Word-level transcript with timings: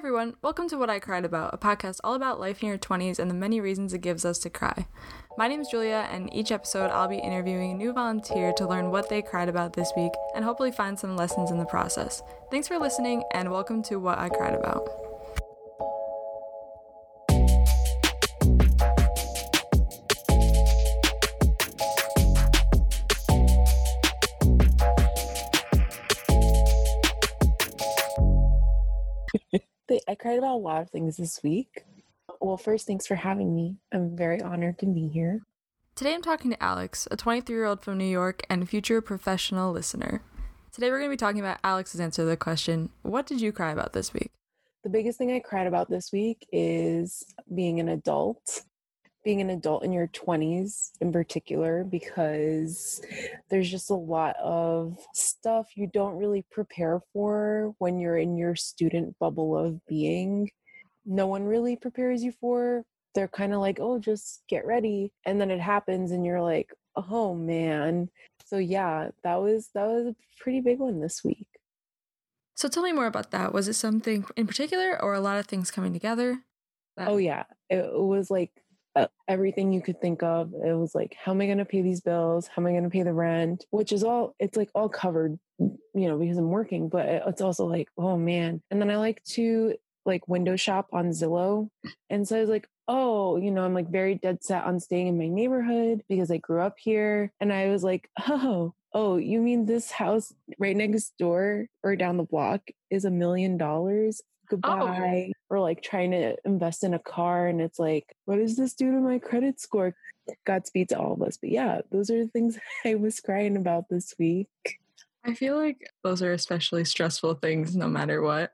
everyone, 0.00 0.34
welcome 0.40 0.66
to 0.66 0.78
What 0.78 0.88
I 0.88 0.98
Cried 0.98 1.26
About, 1.26 1.52
a 1.52 1.58
podcast 1.58 1.98
all 2.02 2.14
about 2.14 2.40
life 2.40 2.62
in 2.62 2.70
your 2.70 2.78
20s 2.78 3.18
and 3.18 3.30
the 3.30 3.34
many 3.34 3.60
reasons 3.60 3.92
it 3.92 4.00
gives 4.00 4.24
us 4.24 4.38
to 4.38 4.48
cry. 4.48 4.86
My 5.36 5.46
name 5.46 5.60
is 5.60 5.68
Julia, 5.68 6.08
and 6.10 6.32
each 6.32 6.50
episode 6.50 6.90
I'll 6.90 7.06
be 7.06 7.18
interviewing 7.18 7.72
a 7.72 7.74
new 7.74 7.92
volunteer 7.92 8.54
to 8.54 8.66
learn 8.66 8.90
what 8.90 9.10
they 9.10 9.20
cried 9.20 9.50
about 9.50 9.74
this 9.74 9.92
week 9.98 10.12
and 10.34 10.42
hopefully 10.42 10.72
find 10.72 10.98
some 10.98 11.18
lessons 11.18 11.50
in 11.50 11.58
the 11.58 11.66
process. 11.66 12.22
Thanks 12.50 12.66
for 12.66 12.78
listening, 12.78 13.24
and 13.34 13.50
welcome 13.50 13.82
to 13.82 13.96
What 13.96 14.18
I 14.18 14.30
Cried 14.30 14.54
About. 14.54 15.09
About 30.38 30.54
a 30.54 30.56
lot 30.56 30.82
of 30.82 30.90
things 30.90 31.16
this 31.16 31.42
week. 31.42 31.84
Well, 32.40 32.56
first, 32.56 32.86
thanks 32.86 33.06
for 33.06 33.16
having 33.16 33.54
me. 33.54 33.76
I'm 33.92 34.16
very 34.16 34.40
honored 34.40 34.78
to 34.78 34.86
be 34.86 35.08
here. 35.08 35.40
Today 35.96 36.14
I'm 36.14 36.22
talking 36.22 36.52
to 36.52 36.62
Alex, 36.62 37.08
a 37.10 37.16
23 37.16 37.54
year 37.54 37.64
old 37.64 37.82
from 37.82 37.98
New 37.98 38.04
York 38.04 38.42
and 38.48 38.68
future 38.68 39.00
professional 39.00 39.72
listener. 39.72 40.22
Today 40.72 40.88
we're 40.88 40.98
going 40.98 41.10
to 41.10 41.14
be 41.14 41.18
talking 41.18 41.40
about 41.40 41.58
Alex's 41.64 42.00
answer 42.00 42.22
to 42.22 42.26
the 42.26 42.36
question 42.36 42.90
What 43.02 43.26
did 43.26 43.40
you 43.40 43.52
cry 43.52 43.72
about 43.72 43.92
this 43.92 44.14
week? 44.14 44.30
The 44.84 44.90
biggest 44.90 45.18
thing 45.18 45.32
I 45.32 45.40
cried 45.40 45.66
about 45.66 45.90
this 45.90 46.10
week 46.12 46.46
is 46.52 47.24
being 47.54 47.80
an 47.80 47.88
adult 47.88 48.62
being 49.24 49.40
an 49.40 49.50
adult 49.50 49.84
in 49.84 49.92
your 49.92 50.08
20s 50.08 50.92
in 51.00 51.12
particular 51.12 51.84
because 51.84 53.00
there's 53.50 53.70
just 53.70 53.90
a 53.90 53.94
lot 53.94 54.36
of 54.42 54.96
stuff 55.14 55.68
you 55.76 55.86
don't 55.86 56.16
really 56.16 56.44
prepare 56.50 57.00
for 57.12 57.74
when 57.78 57.98
you're 57.98 58.16
in 58.16 58.36
your 58.36 58.56
student 58.56 59.14
bubble 59.18 59.56
of 59.56 59.84
being. 59.86 60.50
No 61.04 61.26
one 61.26 61.44
really 61.44 61.76
prepares 61.76 62.22
you 62.22 62.32
for. 62.40 62.84
They're 63.14 63.28
kind 63.28 63.52
of 63.52 63.60
like 63.60 63.78
oh 63.80 63.98
just 63.98 64.42
get 64.48 64.66
ready 64.66 65.12
and 65.26 65.40
then 65.40 65.50
it 65.50 65.60
happens 65.60 66.12
and 66.12 66.24
you're 66.24 66.42
like 66.42 66.72
oh 66.96 67.34
man. 67.34 68.08
So 68.46 68.58
yeah 68.58 69.10
that 69.22 69.36
was 69.36 69.68
that 69.74 69.86
was 69.86 70.06
a 70.06 70.16
pretty 70.40 70.60
big 70.60 70.78
one 70.78 71.00
this 71.00 71.22
week. 71.24 71.48
So 72.54 72.68
tell 72.68 72.82
me 72.82 72.92
more 72.92 73.06
about 73.06 73.30
that. 73.30 73.52
Was 73.52 73.68
it 73.68 73.74
something 73.74 74.26
in 74.36 74.46
particular 74.46 75.00
or 75.02 75.14
a 75.14 75.20
lot 75.20 75.38
of 75.38 75.46
things 75.46 75.70
coming 75.70 75.92
together 75.92 76.40
that- 76.96 77.08
oh 77.08 77.16
yeah. 77.16 77.44
It, 77.68 77.92
was 77.92 78.30
like 78.30 78.50
Uh, 78.96 79.06
everything 79.28 79.72
you 79.72 79.80
could 79.80 80.00
think 80.00 80.22
of. 80.22 80.52
It 80.52 80.74
was 80.74 80.94
like, 80.94 81.16
how 81.22 81.32
am 81.32 81.40
I 81.40 81.46
going 81.46 81.58
to 81.58 81.64
pay 81.64 81.80
these 81.80 82.00
bills? 82.00 82.48
How 82.48 82.60
am 82.60 82.66
I 82.66 82.72
going 82.72 82.84
to 82.84 82.90
pay 82.90 83.04
the 83.04 83.12
rent? 83.12 83.64
Which 83.70 83.92
is 83.92 84.02
all, 84.02 84.34
it's 84.40 84.56
like 84.56 84.70
all 84.74 84.88
covered, 84.88 85.38
mm, 85.60 85.76
you 85.94 86.08
know, 86.08 86.18
because 86.18 86.36
I'm 86.36 86.50
working, 86.50 86.88
but 86.88 87.06
it's 87.06 87.40
also 87.40 87.66
like, 87.66 87.88
oh 87.96 88.16
man. 88.16 88.62
And 88.70 88.80
then 88.80 88.90
I 88.90 88.96
like 88.96 89.22
to 89.34 89.76
like 90.04 90.26
window 90.28 90.56
shop 90.56 90.88
on 90.92 91.10
Zillow. 91.10 91.68
And 92.08 92.26
so 92.26 92.36
I 92.36 92.40
was 92.40 92.48
like, 92.48 92.68
oh, 92.88 93.36
you 93.36 93.52
know, 93.52 93.64
I'm 93.64 93.74
like 93.74 93.88
very 93.88 94.16
dead 94.16 94.42
set 94.42 94.64
on 94.64 94.80
staying 94.80 95.06
in 95.06 95.18
my 95.18 95.28
neighborhood 95.28 96.02
because 96.08 96.30
I 96.30 96.38
grew 96.38 96.60
up 96.60 96.74
here. 96.76 97.32
And 97.40 97.52
I 97.52 97.68
was 97.68 97.84
like, 97.84 98.10
oh, 98.28 98.74
oh, 98.92 99.16
you 99.16 99.40
mean 99.40 99.66
this 99.66 99.92
house 99.92 100.34
right 100.58 100.76
next 100.76 101.16
door 101.16 101.66
or 101.84 101.94
down 101.94 102.16
the 102.16 102.24
block 102.24 102.62
is 102.90 103.04
a 103.04 103.10
million 103.10 103.56
dollars? 103.56 104.20
Oh. 104.52 104.56
goodbye 104.56 105.30
oh. 105.30 105.54
or 105.56 105.60
like 105.60 105.82
trying 105.82 106.10
to 106.12 106.36
invest 106.44 106.84
in 106.84 106.94
a 106.94 106.98
car 106.98 107.46
and 107.46 107.60
it's 107.60 107.78
like 107.78 108.14
what 108.24 108.36
does 108.36 108.56
this 108.56 108.74
do 108.74 108.90
to 108.90 108.98
my 108.98 109.18
credit 109.18 109.60
score 109.60 109.94
godspeed 110.46 110.88
to 110.90 110.98
all 110.98 111.14
of 111.14 111.22
us 111.22 111.36
but 111.36 111.50
yeah 111.50 111.80
those 111.90 112.10
are 112.10 112.24
the 112.24 112.30
things 112.30 112.58
i 112.84 112.94
was 112.94 113.20
crying 113.20 113.56
about 113.56 113.88
this 113.88 114.14
week 114.18 114.48
i 115.24 115.34
feel 115.34 115.56
like 115.56 115.78
those 116.04 116.22
are 116.22 116.32
especially 116.32 116.84
stressful 116.84 117.34
things 117.34 117.76
no 117.76 117.88
matter 117.88 118.22
what 118.22 118.52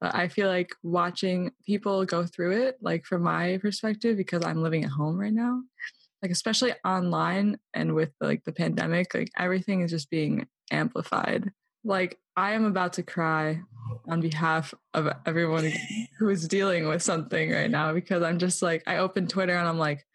but 0.00 0.14
i 0.14 0.28
feel 0.28 0.48
like 0.48 0.74
watching 0.82 1.52
people 1.66 2.04
go 2.04 2.24
through 2.24 2.52
it 2.52 2.78
like 2.80 3.04
from 3.04 3.22
my 3.22 3.58
perspective 3.58 4.16
because 4.16 4.44
i'm 4.44 4.62
living 4.62 4.84
at 4.84 4.90
home 4.90 5.18
right 5.18 5.32
now 5.32 5.62
like 6.22 6.30
especially 6.30 6.72
online 6.84 7.58
and 7.74 7.94
with 7.94 8.12
like 8.20 8.44
the 8.44 8.52
pandemic 8.52 9.12
like 9.14 9.30
everything 9.36 9.80
is 9.80 9.90
just 9.90 10.10
being 10.10 10.46
amplified 10.70 11.50
like 11.84 12.18
I 12.36 12.52
am 12.52 12.64
about 12.64 12.94
to 12.94 13.02
cry 13.02 13.60
on 14.08 14.20
behalf 14.20 14.72
of 14.94 15.08
everyone 15.26 15.70
who 16.18 16.28
is 16.28 16.48
dealing 16.48 16.88
with 16.88 17.02
something 17.02 17.50
right 17.50 17.70
now 17.70 17.92
because 17.92 18.22
I'm 18.22 18.38
just 18.38 18.62
like 18.62 18.82
I 18.86 18.98
open 18.98 19.26
Twitter 19.26 19.56
and 19.56 19.68
I'm 19.68 19.78
like, 19.78 20.06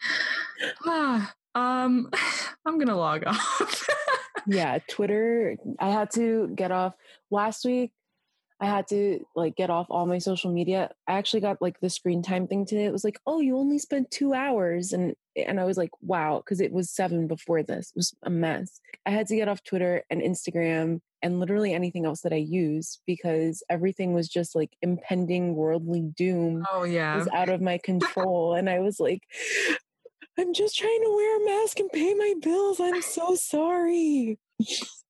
ah, 0.85 1.33
um, 1.55 2.09
I'm 2.65 2.79
gonna 2.79 2.97
log 2.97 3.23
off. 3.27 3.87
yeah, 4.47 4.79
Twitter. 4.89 5.57
I 5.79 5.89
had 5.89 6.11
to 6.11 6.49
get 6.55 6.71
off 6.71 6.93
last 7.29 7.65
week. 7.65 7.91
I 8.59 8.65
had 8.65 8.87
to 8.87 9.23
like 9.35 9.55
get 9.55 9.69
off 9.69 9.87
all 9.89 10.07
my 10.07 10.17
social 10.17 10.51
media. 10.51 10.89
I 11.07 11.13
actually 11.13 11.41
got 11.41 11.61
like 11.61 11.79
the 11.79 11.89
screen 11.89 12.23
time 12.23 12.47
thing 12.47 12.65
today. 12.65 12.85
It 12.85 12.91
was 12.91 13.03
like, 13.03 13.19
oh, 13.27 13.39
you 13.39 13.55
only 13.57 13.77
spent 13.77 14.09
two 14.09 14.33
hours, 14.33 14.93
and 14.93 15.13
and 15.35 15.59
I 15.59 15.65
was 15.65 15.77
like, 15.77 15.91
wow, 16.01 16.41
because 16.43 16.59
it 16.59 16.71
was 16.71 16.89
seven 16.89 17.27
before 17.27 17.61
this. 17.61 17.89
It 17.89 17.95
was 17.95 18.15
a 18.23 18.31
mess. 18.31 18.79
I 19.05 19.11
had 19.11 19.27
to 19.27 19.35
get 19.35 19.47
off 19.47 19.63
Twitter 19.63 20.03
and 20.09 20.21
Instagram 20.21 21.01
and 21.21 21.39
literally 21.39 21.73
anything 21.73 22.05
else 22.05 22.21
that 22.21 22.33
I 22.33 22.37
use 22.37 22.99
because 23.05 23.63
everything 23.69 24.13
was 24.13 24.27
just 24.27 24.55
like 24.55 24.71
impending 24.81 25.55
worldly 25.55 26.01
doom. 26.01 26.65
Oh 26.71 26.83
yeah, 26.83 27.15
was 27.17 27.27
out 27.35 27.49
of 27.49 27.61
my 27.61 27.77
control, 27.77 28.55
and 28.55 28.69
I 28.69 28.79
was 28.79 28.99
like, 28.99 29.21
I'm 30.39 30.53
just 30.53 30.75
trying 30.75 31.03
to 31.03 31.13
wear 31.15 31.41
a 31.41 31.45
mask 31.45 31.79
and 31.79 31.91
pay 31.91 32.15
my 32.15 32.33
bills. 32.41 32.79
I'm 32.79 33.03
so 33.03 33.35
sorry. 33.35 34.39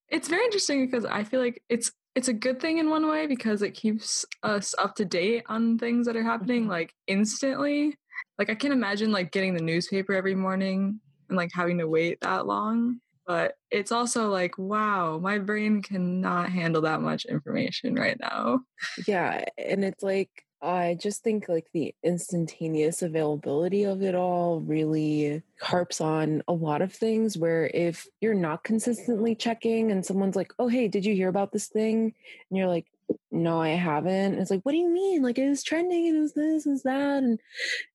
It's 0.10 0.28
very 0.28 0.44
interesting 0.46 0.86
because 0.86 1.06
I 1.06 1.24
feel 1.24 1.42
like 1.42 1.62
it's 1.70 1.92
it's 2.18 2.30
a 2.30 2.34
good 2.34 2.60
thing 2.60 2.80
in 2.80 2.90
one 2.90 3.08
way 3.08 3.28
because 3.28 3.62
it 3.62 3.76
keeps 3.76 4.26
us 4.42 4.74
up 4.80 4.96
to 4.96 5.06
date 5.06 5.44
on 5.50 5.78
things 5.78 6.08
that 6.08 6.16
are 6.16 6.24
happening 6.24 6.62
mm-hmm. 6.62 6.72
like 6.72 6.92
instantly. 7.06 7.96
Like 8.40 8.50
I 8.50 8.56
can't 8.56 8.74
imagine 8.74 9.12
like 9.12 9.32
getting 9.32 9.54
the 9.54 9.62
newspaper 9.62 10.14
every 10.14 10.34
morning 10.34 11.00
and 11.30 11.38
like 11.38 11.52
having 11.54 11.78
to 11.78 11.88
wait 11.88 12.18
that 12.22 12.48
long. 12.48 13.02
But 13.28 13.54
it's 13.70 13.92
also 13.92 14.30
like, 14.30 14.58
wow, 14.58 15.20
my 15.20 15.38
brain 15.38 15.84
cannot 15.84 16.50
handle 16.50 16.82
that 16.82 17.02
much 17.02 17.26
information 17.26 17.94
right 17.94 18.18
now. 18.20 18.62
Yeah. 19.08 19.46
And 19.56 19.86
it's 19.86 20.02
like 20.02 20.32
I 20.62 20.98
just 21.00 21.24
think 21.24 21.48
like 21.48 21.68
the 21.72 21.94
instantaneous 22.04 23.04
availability 23.04 23.84
of 23.84 24.02
it 24.02 24.16
all 24.16 24.60
really 24.62 25.44
harps 25.62 26.02
on 26.02 26.42
a 26.48 26.54
lot 26.54 26.82
of 26.82 26.92
things 26.92 27.38
where 27.38 27.70
if 27.74 28.08
you're 28.22 28.34
not 28.34 28.64
consistently 28.64 29.36
checking 29.36 29.92
and 29.92 30.04
someone's 30.06 30.36
like, 30.36 30.52
"Oh, 30.58 30.68
hey, 30.68 30.88
did 30.88 31.06
you 31.06 31.14
hear 31.14 31.30
about 31.30 31.52
this 31.52 31.68
thing?" 31.68 32.14
and 32.50 32.58
you're 32.58 32.68
like, 32.68 32.88
"No, 33.32 33.62
I 33.62 33.70
haven't." 33.70 34.36
it's 34.40 34.50
like, 34.50 34.62
"What 34.64 34.72
do 34.72 34.80
you 34.80 34.90
mean? 34.90 35.22
Like 35.22 35.38
it 35.38 35.48
was 35.50 35.64
trending 35.64 36.08
and 36.08 36.18
it 36.18 36.22
was 36.22 36.34
this 36.34 36.66
and 36.66 36.80
that 36.86 37.24
and 37.24 37.40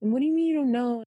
and 0.02 0.12
what 0.12 0.20
do 0.20 0.26
you 0.26 0.32
mean 0.34 0.48
you 0.48 0.54
don't 0.56 0.72
know?" 0.72 1.04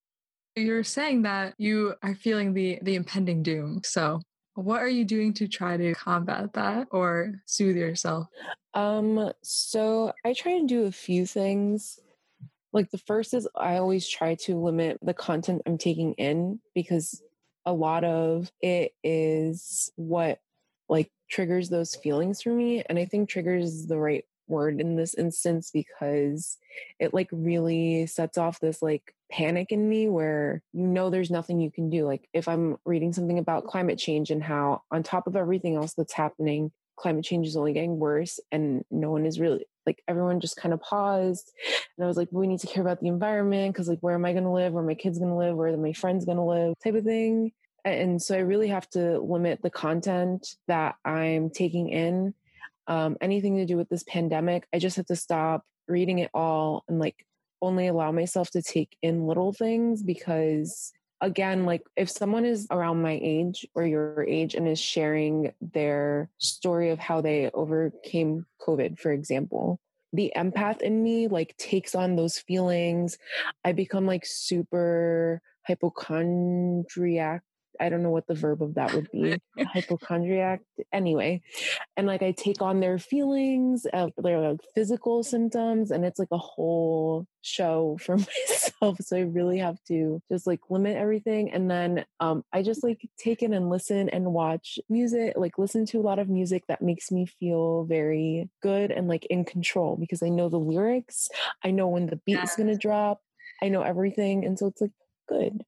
You're 0.57 0.83
saying 0.85 1.23
that 1.23 1.55
you 1.57 1.95
are 2.01 2.15
feeling 2.15 2.53
the 2.53 2.79
the 2.81 2.95
impending 2.95 3.43
doom. 3.43 3.81
So, 3.83 4.21
what 4.55 4.81
are 4.81 4.89
you 4.89 5.05
doing 5.05 5.33
to 5.33 5.47
try 5.47 5.77
to 5.77 5.93
combat 5.93 6.53
that 6.53 6.87
or 6.91 7.41
soothe 7.45 7.75
yourself? 7.75 8.27
Um, 8.73 9.31
so 9.43 10.13
I 10.23 10.33
try 10.33 10.59
to 10.59 10.65
do 10.65 10.83
a 10.83 10.91
few 10.91 11.25
things. 11.25 11.99
Like 12.71 12.89
the 12.91 12.97
first 12.97 13.33
is 13.33 13.47
I 13.55 13.77
always 13.77 14.07
try 14.07 14.35
to 14.35 14.57
limit 14.57 14.97
the 15.01 15.13
content 15.13 15.61
I'm 15.65 15.77
taking 15.77 16.13
in 16.13 16.59
because 16.73 17.21
a 17.65 17.73
lot 17.73 18.03
of 18.03 18.51
it 18.61 18.93
is 19.03 19.91
what 19.95 20.39
like 20.87 21.11
triggers 21.29 21.69
those 21.69 21.95
feelings 21.95 22.41
for 22.41 22.49
me. 22.49 22.83
And 22.87 22.97
I 22.97 23.05
think 23.05 23.29
triggers 23.29 23.65
is 23.65 23.87
the 23.87 23.97
right 23.97 24.25
word 24.47 24.79
in 24.79 24.95
this 24.95 25.13
instance 25.13 25.71
because 25.71 26.57
it 26.99 27.13
like 27.13 27.29
really 27.31 28.05
sets 28.05 28.37
off 28.37 28.59
this 28.59 28.81
like 28.81 29.15
panic 29.31 29.71
in 29.71 29.87
me 29.87 30.07
where 30.07 30.61
you 30.73 30.87
know 30.87 31.09
there's 31.09 31.31
nothing 31.31 31.59
you 31.59 31.71
can 31.71 31.89
do. 31.89 32.05
Like 32.05 32.27
if 32.33 32.47
i'm 32.47 32.77
reading 32.85 33.13
something 33.13 33.39
about 33.39 33.65
climate 33.65 33.97
change 33.97 34.31
and 34.31 34.43
how 34.43 34.83
on 34.91 35.03
top 35.03 35.27
of 35.27 35.35
everything 35.35 35.75
else 35.75 35.93
that's 35.93 36.13
happening 36.13 36.71
climate 36.95 37.25
change 37.25 37.47
is 37.47 37.57
only 37.57 37.73
getting 37.73 37.99
worse 37.99 38.39
and 38.51 38.83
no 38.89 39.11
one 39.11 39.25
is 39.25 39.39
really 39.39 39.65
like 39.85 40.01
everyone 40.07 40.39
just 40.39 40.57
kind 40.57 40.73
of 40.73 40.81
paused. 40.81 41.51
And 41.97 42.05
i 42.05 42.07
was 42.07 42.17
like 42.17 42.29
we 42.31 42.47
need 42.47 42.59
to 42.61 42.67
care 42.67 42.81
about 42.81 42.99
the 42.99 43.07
environment 43.07 43.73
because 43.73 43.87
like 43.87 43.99
where 43.99 44.15
am 44.15 44.25
i 44.25 44.31
going 44.31 44.43
to 44.43 44.51
live? 44.51 44.73
Where 44.73 44.83
my 44.83 44.95
kids 44.95 45.19
going 45.19 45.31
to 45.31 45.37
live? 45.37 45.55
Where 45.55 45.73
are 45.73 45.77
my 45.77 45.93
friends 45.93 46.25
going 46.25 46.37
to 46.37 46.43
live? 46.43 46.73
type 46.83 46.95
of 46.95 47.03
thing. 47.03 47.51
And 47.83 48.21
so 48.21 48.35
i 48.35 48.39
really 48.39 48.69
have 48.69 48.89
to 48.91 49.19
limit 49.19 49.61
the 49.61 49.69
content 49.69 50.55
that 50.67 50.95
i'm 51.05 51.49
taking 51.49 51.89
in 51.89 52.33
um, 52.87 53.17
anything 53.21 53.57
to 53.57 53.65
do 53.65 53.77
with 53.77 53.89
this 53.89 54.03
pandemic 54.03 54.67
i 54.73 54.79
just 54.79 54.97
have 54.97 55.05
to 55.05 55.15
stop 55.15 55.63
reading 55.87 56.19
it 56.19 56.29
all 56.33 56.83
and 56.87 56.99
like 56.99 57.25
only 57.61 57.87
allow 57.87 58.11
myself 58.11 58.49
to 58.51 58.61
take 58.61 58.97
in 59.01 59.27
little 59.27 59.53
things 59.53 60.03
because 60.03 60.91
again, 61.21 61.65
like 61.65 61.81
if 61.95 62.09
someone 62.09 62.45
is 62.45 62.67
around 62.69 63.01
my 63.01 63.19
age 63.21 63.65
or 63.73 63.85
your 63.85 64.23
age 64.23 64.53
and 64.53 64.67
is 64.67 64.79
sharing 64.79 65.53
their 65.61 66.29
story 66.37 66.89
of 66.89 66.99
how 66.99 67.21
they 67.21 67.49
overcame 67.53 68.45
COVID, 68.61 68.99
for 68.99 69.11
example, 69.11 69.79
the 70.13 70.31
empath 70.35 70.81
in 70.81 71.03
me 71.03 71.27
like 71.27 71.55
takes 71.57 71.95
on 71.95 72.15
those 72.15 72.39
feelings. 72.39 73.17
I 73.63 73.71
become 73.71 74.05
like 74.05 74.25
super 74.25 75.41
hypochondriac 75.65 77.41
I 77.79 77.89
don't 77.89 78.03
know 78.03 78.09
what 78.09 78.27
the 78.27 78.33
verb 78.33 78.61
of 78.61 78.75
that 78.75 78.93
would 78.93 79.09
be. 79.11 79.39
Hypochondriac. 79.73 80.61
Anyway, 80.93 81.41
and 81.97 82.07
like 82.07 82.21
I 82.21 82.31
take 82.31 82.61
on 82.61 82.79
their 82.79 82.97
feelings, 82.99 83.85
uh, 83.91 84.09
their 84.17 84.39
like 84.39 84.61
physical 84.73 85.23
symptoms, 85.23 85.91
and 85.91 86.05
it's 86.05 86.19
like 86.19 86.31
a 86.31 86.37
whole 86.37 87.27
show 87.41 87.97
for 88.01 88.17
myself. 88.17 88.97
So 89.01 89.17
I 89.17 89.21
really 89.21 89.59
have 89.59 89.77
to 89.87 90.21
just 90.31 90.47
like 90.47 90.61
limit 90.69 90.97
everything, 90.97 91.51
and 91.51 91.69
then 91.69 92.05
um, 92.19 92.43
I 92.53 92.63
just 92.63 92.83
like 92.83 93.07
take 93.17 93.43
in 93.43 93.53
and 93.53 93.69
listen 93.69 94.09
and 94.09 94.33
watch 94.33 94.79
music. 94.89 95.33
Like 95.35 95.57
listen 95.57 95.85
to 95.87 95.99
a 95.99 96.03
lot 96.03 96.19
of 96.19 96.29
music 96.29 96.63
that 96.67 96.81
makes 96.81 97.11
me 97.11 97.25
feel 97.25 97.85
very 97.85 98.49
good 98.61 98.91
and 98.91 99.07
like 99.07 99.25
in 99.25 99.45
control 99.45 99.97
because 99.97 100.23
I 100.23 100.29
know 100.29 100.49
the 100.49 100.59
lyrics. 100.59 101.29
I 101.63 101.71
know 101.71 101.87
when 101.87 102.07
the 102.07 102.19
beat 102.25 102.39
is 102.43 102.55
gonna 102.55 102.77
drop. 102.77 103.21
I 103.61 103.69
know 103.69 103.83
everything, 103.83 104.45
and 104.45 104.59
so 104.59 104.67
it's 104.67 104.81
like 104.81 104.91
good. 105.27 105.63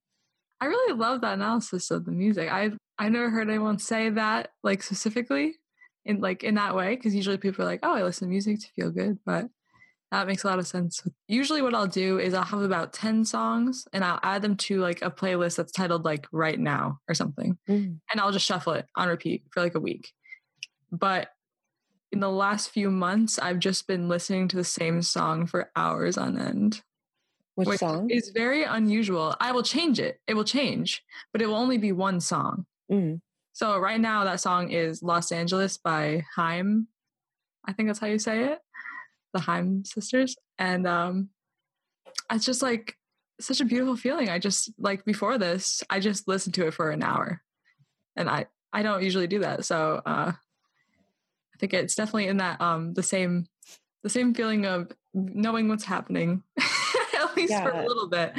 I 0.59 0.65
really 0.65 0.97
love 0.97 1.21
that 1.21 1.33
analysis 1.35 1.91
of 1.91 2.05
the 2.05 2.11
music. 2.11 2.51
I 2.51 2.71
I 2.97 3.09
never 3.09 3.29
heard 3.29 3.49
anyone 3.49 3.79
say 3.79 4.09
that 4.09 4.49
like 4.63 4.81
specifically 4.81 5.55
in 6.05 6.19
like 6.19 6.43
in 6.43 6.55
that 6.55 6.75
way 6.75 6.95
because 6.95 7.13
usually 7.13 7.37
people 7.37 7.63
are 7.63 7.67
like, 7.67 7.81
"Oh, 7.83 7.93
I 7.93 8.03
listen 8.03 8.27
to 8.27 8.31
music 8.31 8.59
to 8.61 8.67
feel 8.75 8.91
good," 8.91 9.19
but 9.25 9.49
that 10.11 10.25
makes 10.25 10.43
a 10.43 10.47
lot 10.47 10.59
of 10.59 10.67
sense. 10.67 11.03
Usually, 11.27 11.61
what 11.61 11.75
I'll 11.75 11.87
do 11.87 12.17
is 12.17 12.33
I'll 12.33 12.43
have 12.43 12.61
about 12.61 12.93
ten 12.93 13.25
songs 13.25 13.85
and 13.93 14.03
I'll 14.03 14.19
add 14.23 14.41
them 14.41 14.55
to 14.57 14.79
like 14.79 15.01
a 15.01 15.11
playlist 15.11 15.57
that's 15.57 15.71
titled 15.71 16.05
like 16.05 16.27
"Right 16.31 16.59
Now" 16.59 16.99
or 17.07 17.13
something, 17.13 17.57
mm. 17.69 17.99
and 18.11 18.21
I'll 18.21 18.31
just 18.31 18.45
shuffle 18.45 18.73
it 18.73 18.87
on 18.95 19.09
repeat 19.09 19.43
for 19.51 19.61
like 19.61 19.75
a 19.75 19.79
week. 19.79 20.11
But 20.91 21.29
in 22.11 22.21
the 22.21 22.31
last 22.31 22.69
few 22.69 22.89
months, 22.89 23.37
I've 23.37 23.59
just 23.59 23.85
been 23.85 24.07
listening 24.07 24.47
to 24.47 24.55
the 24.55 24.63
same 24.63 25.01
song 25.01 25.45
for 25.45 25.71
hours 25.75 26.17
on 26.17 26.39
end. 26.39 26.81
Which, 27.57 27.69
which 27.69 27.79
song? 27.79 28.11
is 28.11 28.29
very 28.29 28.63
unusual. 28.63 29.35
I 29.39 29.51
will 29.51 29.63
change 29.63 29.99
it. 29.99 30.19
It 30.27 30.35
will 30.35 30.43
change, 30.43 31.03
but 31.33 31.41
it 31.41 31.47
will 31.47 31.55
only 31.55 31.79
be 31.79 31.91
one 31.91 32.19
song. 32.19 32.67
Mm. 32.91 33.19
So 33.53 33.79
right 33.79 33.99
now, 33.99 34.25
that 34.25 34.41
song 34.41 34.69
is 34.69 35.01
"Los 35.01 35.31
Angeles" 35.31 35.75
by 35.75 36.23
Haim. 36.35 36.87
I 37.65 37.73
think 37.73 37.89
that's 37.89 37.97
how 37.97 38.05
you 38.05 38.19
say 38.19 38.43
it, 38.43 38.59
the 39.33 39.39
Haim 39.39 39.83
sisters, 39.85 40.35
and 40.59 40.85
um, 40.85 41.29
it's 42.31 42.45
just 42.45 42.61
like 42.61 42.95
such 43.41 43.59
a 43.59 43.65
beautiful 43.65 43.95
feeling. 43.95 44.29
I 44.29 44.37
just 44.37 44.71
like 44.77 45.03
before 45.03 45.39
this, 45.39 45.83
I 45.89 45.99
just 45.99 46.27
listened 46.27 46.53
to 46.55 46.67
it 46.67 46.75
for 46.75 46.91
an 46.91 47.01
hour, 47.01 47.41
and 48.15 48.29
I 48.29 48.45
I 48.71 48.83
don't 48.83 49.01
usually 49.01 49.25
do 49.25 49.39
that. 49.39 49.65
So 49.65 49.99
uh, 50.05 50.33
I 50.33 51.57
think 51.57 51.73
it's 51.73 51.95
definitely 51.95 52.27
in 52.27 52.37
that 52.37 52.61
um 52.61 52.93
the 52.93 53.01
same 53.01 53.47
the 54.03 54.09
same 54.09 54.35
feeling 54.35 54.67
of 54.67 54.91
knowing 55.15 55.69
what's 55.69 55.85
happening. 55.85 56.43
least 57.37 57.51
yeah. 57.51 57.63
for 57.63 57.71
a 57.71 57.87
little 57.87 58.07
bit. 58.07 58.33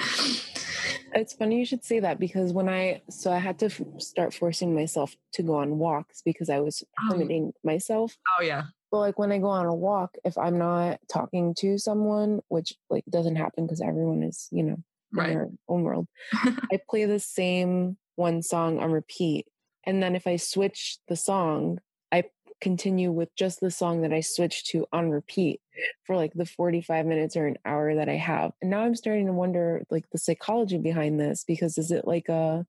It's 1.15 1.33
funny 1.33 1.59
you 1.59 1.65
should 1.65 1.85
say 1.85 2.01
that 2.01 2.19
because 2.19 2.53
when 2.53 2.69
I 2.69 3.03
so 3.09 3.33
I 3.33 3.39
had 3.39 3.59
to 3.61 3.67
f- 3.67 3.81
start 3.99 4.35
forcing 4.35 4.75
myself 4.75 5.17
to 5.35 5.43
go 5.43 5.57
on 5.57 5.79
walks 5.79 6.23
because 6.23 6.51
I 6.51 6.61
was 6.61 6.85
limiting 7.09 7.47
um, 7.47 7.53
myself. 7.65 8.17
Oh 8.39 8.43
yeah. 8.43 8.65
But 8.91 8.99
like 8.99 9.19
when 9.19 9.33
I 9.33 9.39
go 9.39 9.49
on 9.49 9.67
a 9.67 9.75
walk, 9.75 10.17
if 10.25 10.37
I'm 10.37 10.59
not 10.59 10.99
talking 11.11 11.55
to 11.59 11.79
someone, 11.79 12.41
which 12.49 12.75
like 12.91 13.05
doesn't 13.11 13.37
happen 13.37 13.67
because 13.67 13.81
everyone 13.81 14.23
is 14.23 14.49
you 14.51 14.63
know 14.63 14.77
in 15.13 15.19
right. 15.19 15.29
their 15.31 15.49
own 15.69 15.83
world, 15.83 16.09
I 16.35 16.79
play 16.89 17.05
the 17.05 17.21
same 17.21 17.97
one 18.17 18.43
song 18.43 18.79
on 18.79 18.93
repeat, 18.93 19.47
and 19.85 20.03
then 20.03 20.15
if 20.15 20.27
I 20.27 20.37
switch 20.37 20.99
the 21.09 21.17
song, 21.17 21.79
I 22.13 22.25
continue 22.61 23.13
with 23.13 23.35
just 23.37 23.61
the 23.61 23.71
song 23.71 24.03
that 24.03 24.13
I 24.13 24.21
switched 24.21 24.67
to 24.69 24.87
on 24.93 25.11
repeat 25.11 25.61
for 26.05 26.17
like 26.17 26.33
the 26.35 26.47
45 26.47 27.07
minutes 27.07 27.37
or 27.37 27.47
an 27.47 27.59
hour 27.65 27.95
that 27.95 28.09
I 28.09 28.17
have. 28.17 28.53
And 28.61 28.71
now 28.71 28.81
I'm 28.81 28.95
starting 28.95 29.27
to 29.27 29.33
wonder 29.33 29.83
like 29.91 30.09
the 30.11 30.19
psychology 30.19 30.79
behind 30.79 31.21
this 31.21 31.45
because 31.45 31.79
is 31.79 31.91
it 31.91 32.07
like 32.07 32.29
a 32.29 32.67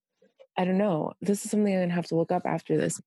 I 0.58 0.66
don't 0.66 0.78
know. 0.78 1.14
This 1.22 1.46
is 1.46 1.52
something 1.52 1.74
I'm 1.74 1.82
gonna 1.82 1.94
have 1.94 2.08
to 2.08 2.16
look 2.16 2.32
up 2.32 2.44
after 2.46 2.78
this. 2.78 3.02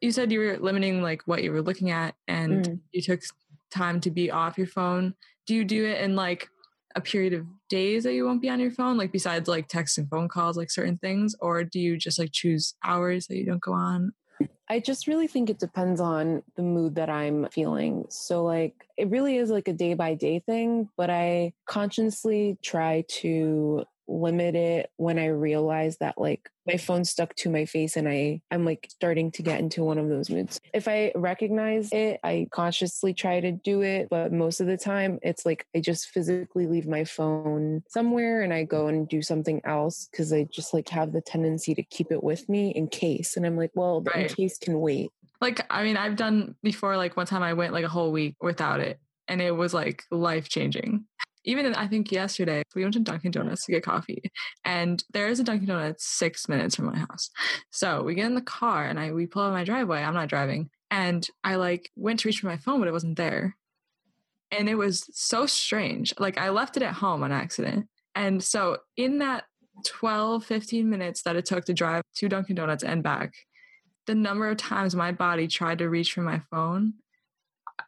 You 0.00 0.12
said 0.12 0.30
you 0.30 0.38
were 0.38 0.58
limiting 0.58 1.02
like 1.02 1.22
what 1.26 1.42
you 1.42 1.50
were 1.52 1.62
looking 1.62 1.90
at 1.90 2.14
and 2.28 2.64
mm. 2.64 2.80
you 2.92 3.02
took 3.02 3.22
time 3.70 4.00
to 4.00 4.10
be 4.10 4.30
off 4.30 4.58
your 4.58 4.66
phone. 4.66 5.14
Do 5.46 5.54
you 5.54 5.64
do 5.64 5.86
it 5.86 6.00
in 6.00 6.14
like 6.14 6.48
a 6.94 7.00
period 7.00 7.32
of 7.32 7.46
days 7.68 8.04
that 8.04 8.14
you 8.14 8.24
won't 8.24 8.40
be 8.40 8.48
on 8.48 8.60
your 8.60 8.70
phone, 8.70 8.96
like 8.96 9.10
besides 9.10 9.48
like 9.48 9.66
text 9.66 9.98
and 9.98 10.08
phone 10.08 10.28
calls, 10.28 10.56
like 10.56 10.70
certain 10.70 10.96
things, 10.98 11.34
or 11.40 11.64
do 11.64 11.80
you 11.80 11.96
just 11.96 12.18
like 12.18 12.30
choose 12.32 12.74
hours 12.84 13.26
that 13.26 13.36
you 13.36 13.44
don't 13.44 13.60
go 13.60 13.72
on? 13.72 14.12
I 14.68 14.80
just 14.80 15.06
really 15.06 15.26
think 15.26 15.50
it 15.50 15.58
depends 15.58 16.00
on 16.00 16.42
the 16.56 16.62
mood 16.62 16.94
that 16.94 17.10
I'm 17.10 17.48
feeling. 17.50 18.06
So, 18.08 18.44
like, 18.44 18.88
it 18.96 19.10
really 19.10 19.36
is 19.36 19.50
like 19.50 19.68
a 19.68 19.72
day 19.72 19.94
by 19.94 20.14
day 20.14 20.38
thing, 20.40 20.88
but 20.96 21.10
I 21.10 21.52
consciously 21.66 22.58
try 22.62 23.04
to 23.20 23.84
limit 24.06 24.54
it 24.54 24.90
when 24.96 25.18
I 25.18 25.26
realize 25.26 25.96
that 25.98 26.18
like 26.18 26.50
my 26.66 26.76
phone 26.76 27.04
stuck 27.04 27.34
to 27.36 27.50
my 27.50 27.64
face 27.64 27.96
and 27.96 28.08
I 28.08 28.40
I'm 28.50 28.64
like 28.64 28.88
starting 28.90 29.30
to 29.32 29.42
get 29.42 29.60
into 29.60 29.84
one 29.84 29.98
of 29.98 30.08
those 30.08 30.30
moods. 30.30 30.60
If 30.72 30.88
I 30.88 31.12
recognize 31.14 31.90
it, 31.92 32.20
I 32.24 32.46
consciously 32.50 33.14
try 33.14 33.40
to 33.40 33.52
do 33.52 33.82
it, 33.82 34.08
but 34.10 34.32
most 34.32 34.60
of 34.60 34.66
the 34.66 34.76
time 34.76 35.18
it's 35.22 35.44
like 35.44 35.66
I 35.74 35.80
just 35.80 36.08
physically 36.08 36.66
leave 36.66 36.86
my 36.86 37.04
phone 37.04 37.82
somewhere 37.88 38.42
and 38.42 38.52
I 38.52 38.64
go 38.64 38.88
and 38.88 39.08
do 39.08 39.22
something 39.22 39.60
else 39.64 40.08
cuz 40.14 40.32
I 40.32 40.44
just 40.44 40.74
like 40.74 40.88
have 40.90 41.12
the 41.12 41.20
tendency 41.20 41.74
to 41.74 41.82
keep 41.82 42.10
it 42.10 42.22
with 42.22 42.48
me 42.48 42.70
in 42.70 42.88
case 42.88 43.36
and 43.36 43.46
I'm 43.46 43.56
like, 43.56 43.72
well, 43.74 44.00
the 44.00 44.10
right. 44.14 44.30
in 44.30 44.34
case 44.34 44.58
can 44.58 44.80
wait. 44.80 45.10
Like 45.40 45.60
I 45.70 45.84
mean, 45.84 45.96
I've 45.96 46.16
done 46.16 46.54
before 46.62 46.96
like 46.96 47.16
one 47.16 47.26
time 47.26 47.42
I 47.42 47.52
went 47.54 47.72
like 47.72 47.84
a 47.84 47.88
whole 47.88 48.12
week 48.12 48.36
without 48.42 48.80
it 48.80 48.98
and 49.28 49.40
it 49.40 49.52
was 49.52 49.74
like 49.74 50.04
life 50.10 50.48
changing 50.48 51.04
even 51.44 51.74
I 51.74 51.86
think 51.86 52.10
yesterday 52.10 52.62
we 52.74 52.82
went 52.82 52.94
to 52.94 53.00
Dunkin' 53.00 53.30
Donuts 53.30 53.64
to 53.66 53.72
get 53.72 53.84
coffee, 53.84 54.30
and 54.64 55.02
there 55.12 55.28
is 55.28 55.40
a 55.40 55.44
Dunkin' 55.44 55.68
Donuts 55.68 56.06
six 56.06 56.48
minutes 56.48 56.74
from 56.74 56.86
my 56.86 56.98
house. 56.98 57.30
So 57.70 58.02
we 58.02 58.14
get 58.14 58.26
in 58.26 58.34
the 58.34 58.40
car 58.40 58.84
and 58.84 58.98
I 58.98 59.12
we 59.12 59.26
pull 59.26 59.42
out 59.42 59.52
my 59.52 59.64
driveway. 59.64 60.02
I'm 60.02 60.14
not 60.14 60.28
driving, 60.28 60.70
and 60.90 61.26
I 61.42 61.56
like 61.56 61.90
went 61.96 62.20
to 62.20 62.28
reach 62.28 62.40
for 62.40 62.46
my 62.46 62.56
phone, 62.56 62.80
but 62.80 62.88
it 62.88 62.92
wasn't 62.92 63.16
there, 63.16 63.56
and 64.50 64.68
it 64.68 64.76
was 64.76 65.08
so 65.12 65.46
strange. 65.46 66.14
Like 66.18 66.38
I 66.38 66.50
left 66.50 66.76
it 66.76 66.82
at 66.82 66.94
home 66.94 67.22
on 67.22 67.32
accident, 67.32 67.88
and 68.14 68.42
so 68.42 68.78
in 68.96 69.18
that 69.18 69.44
12, 69.86 70.44
15 70.44 70.88
minutes 70.88 71.22
that 71.22 71.36
it 71.36 71.44
took 71.44 71.64
to 71.64 71.74
drive 71.74 72.02
to 72.16 72.28
Dunkin' 72.28 72.56
Donuts 72.56 72.84
and 72.84 73.02
back, 73.02 73.34
the 74.06 74.14
number 74.14 74.48
of 74.48 74.56
times 74.56 74.94
my 74.94 75.12
body 75.12 75.48
tried 75.48 75.78
to 75.78 75.88
reach 75.88 76.12
for 76.12 76.22
my 76.22 76.40
phone 76.50 76.94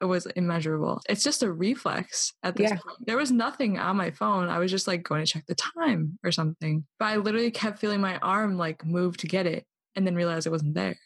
was 0.00 0.27
immeasurable. 0.27 1.00
It's 1.09 1.23
just 1.23 1.43
a 1.43 1.50
reflex 1.50 2.33
at 2.43 2.56
this 2.56 2.71
yeah. 2.71 2.77
point. 2.77 3.06
There 3.06 3.17
was 3.17 3.31
nothing 3.31 3.79
on 3.79 3.97
my 3.97 4.11
phone. 4.11 4.49
I 4.49 4.59
was 4.59 4.71
just 4.71 4.87
like 4.87 5.03
going 5.03 5.25
to 5.25 5.31
check 5.31 5.44
the 5.47 5.55
time 5.55 6.19
or 6.25 6.33
something. 6.33 6.85
But 6.99 7.06
I 7.06 7.17
literally 7.17 7.50
kept 7.50 7.79
feeling 7.79 8.00
my 8.00 8.19
arm 8.19 8.59
like 8.59 8.85
move 8.85 9.17
to 9.19 9.27
get 9.27 9.47
it 9.47 9.65
and 9.94 10.06
then 10.06 10.15
realized 10.15 10.47
it 10.47 10.50
wasn't 10.50 10.75
there. 10.75 10.97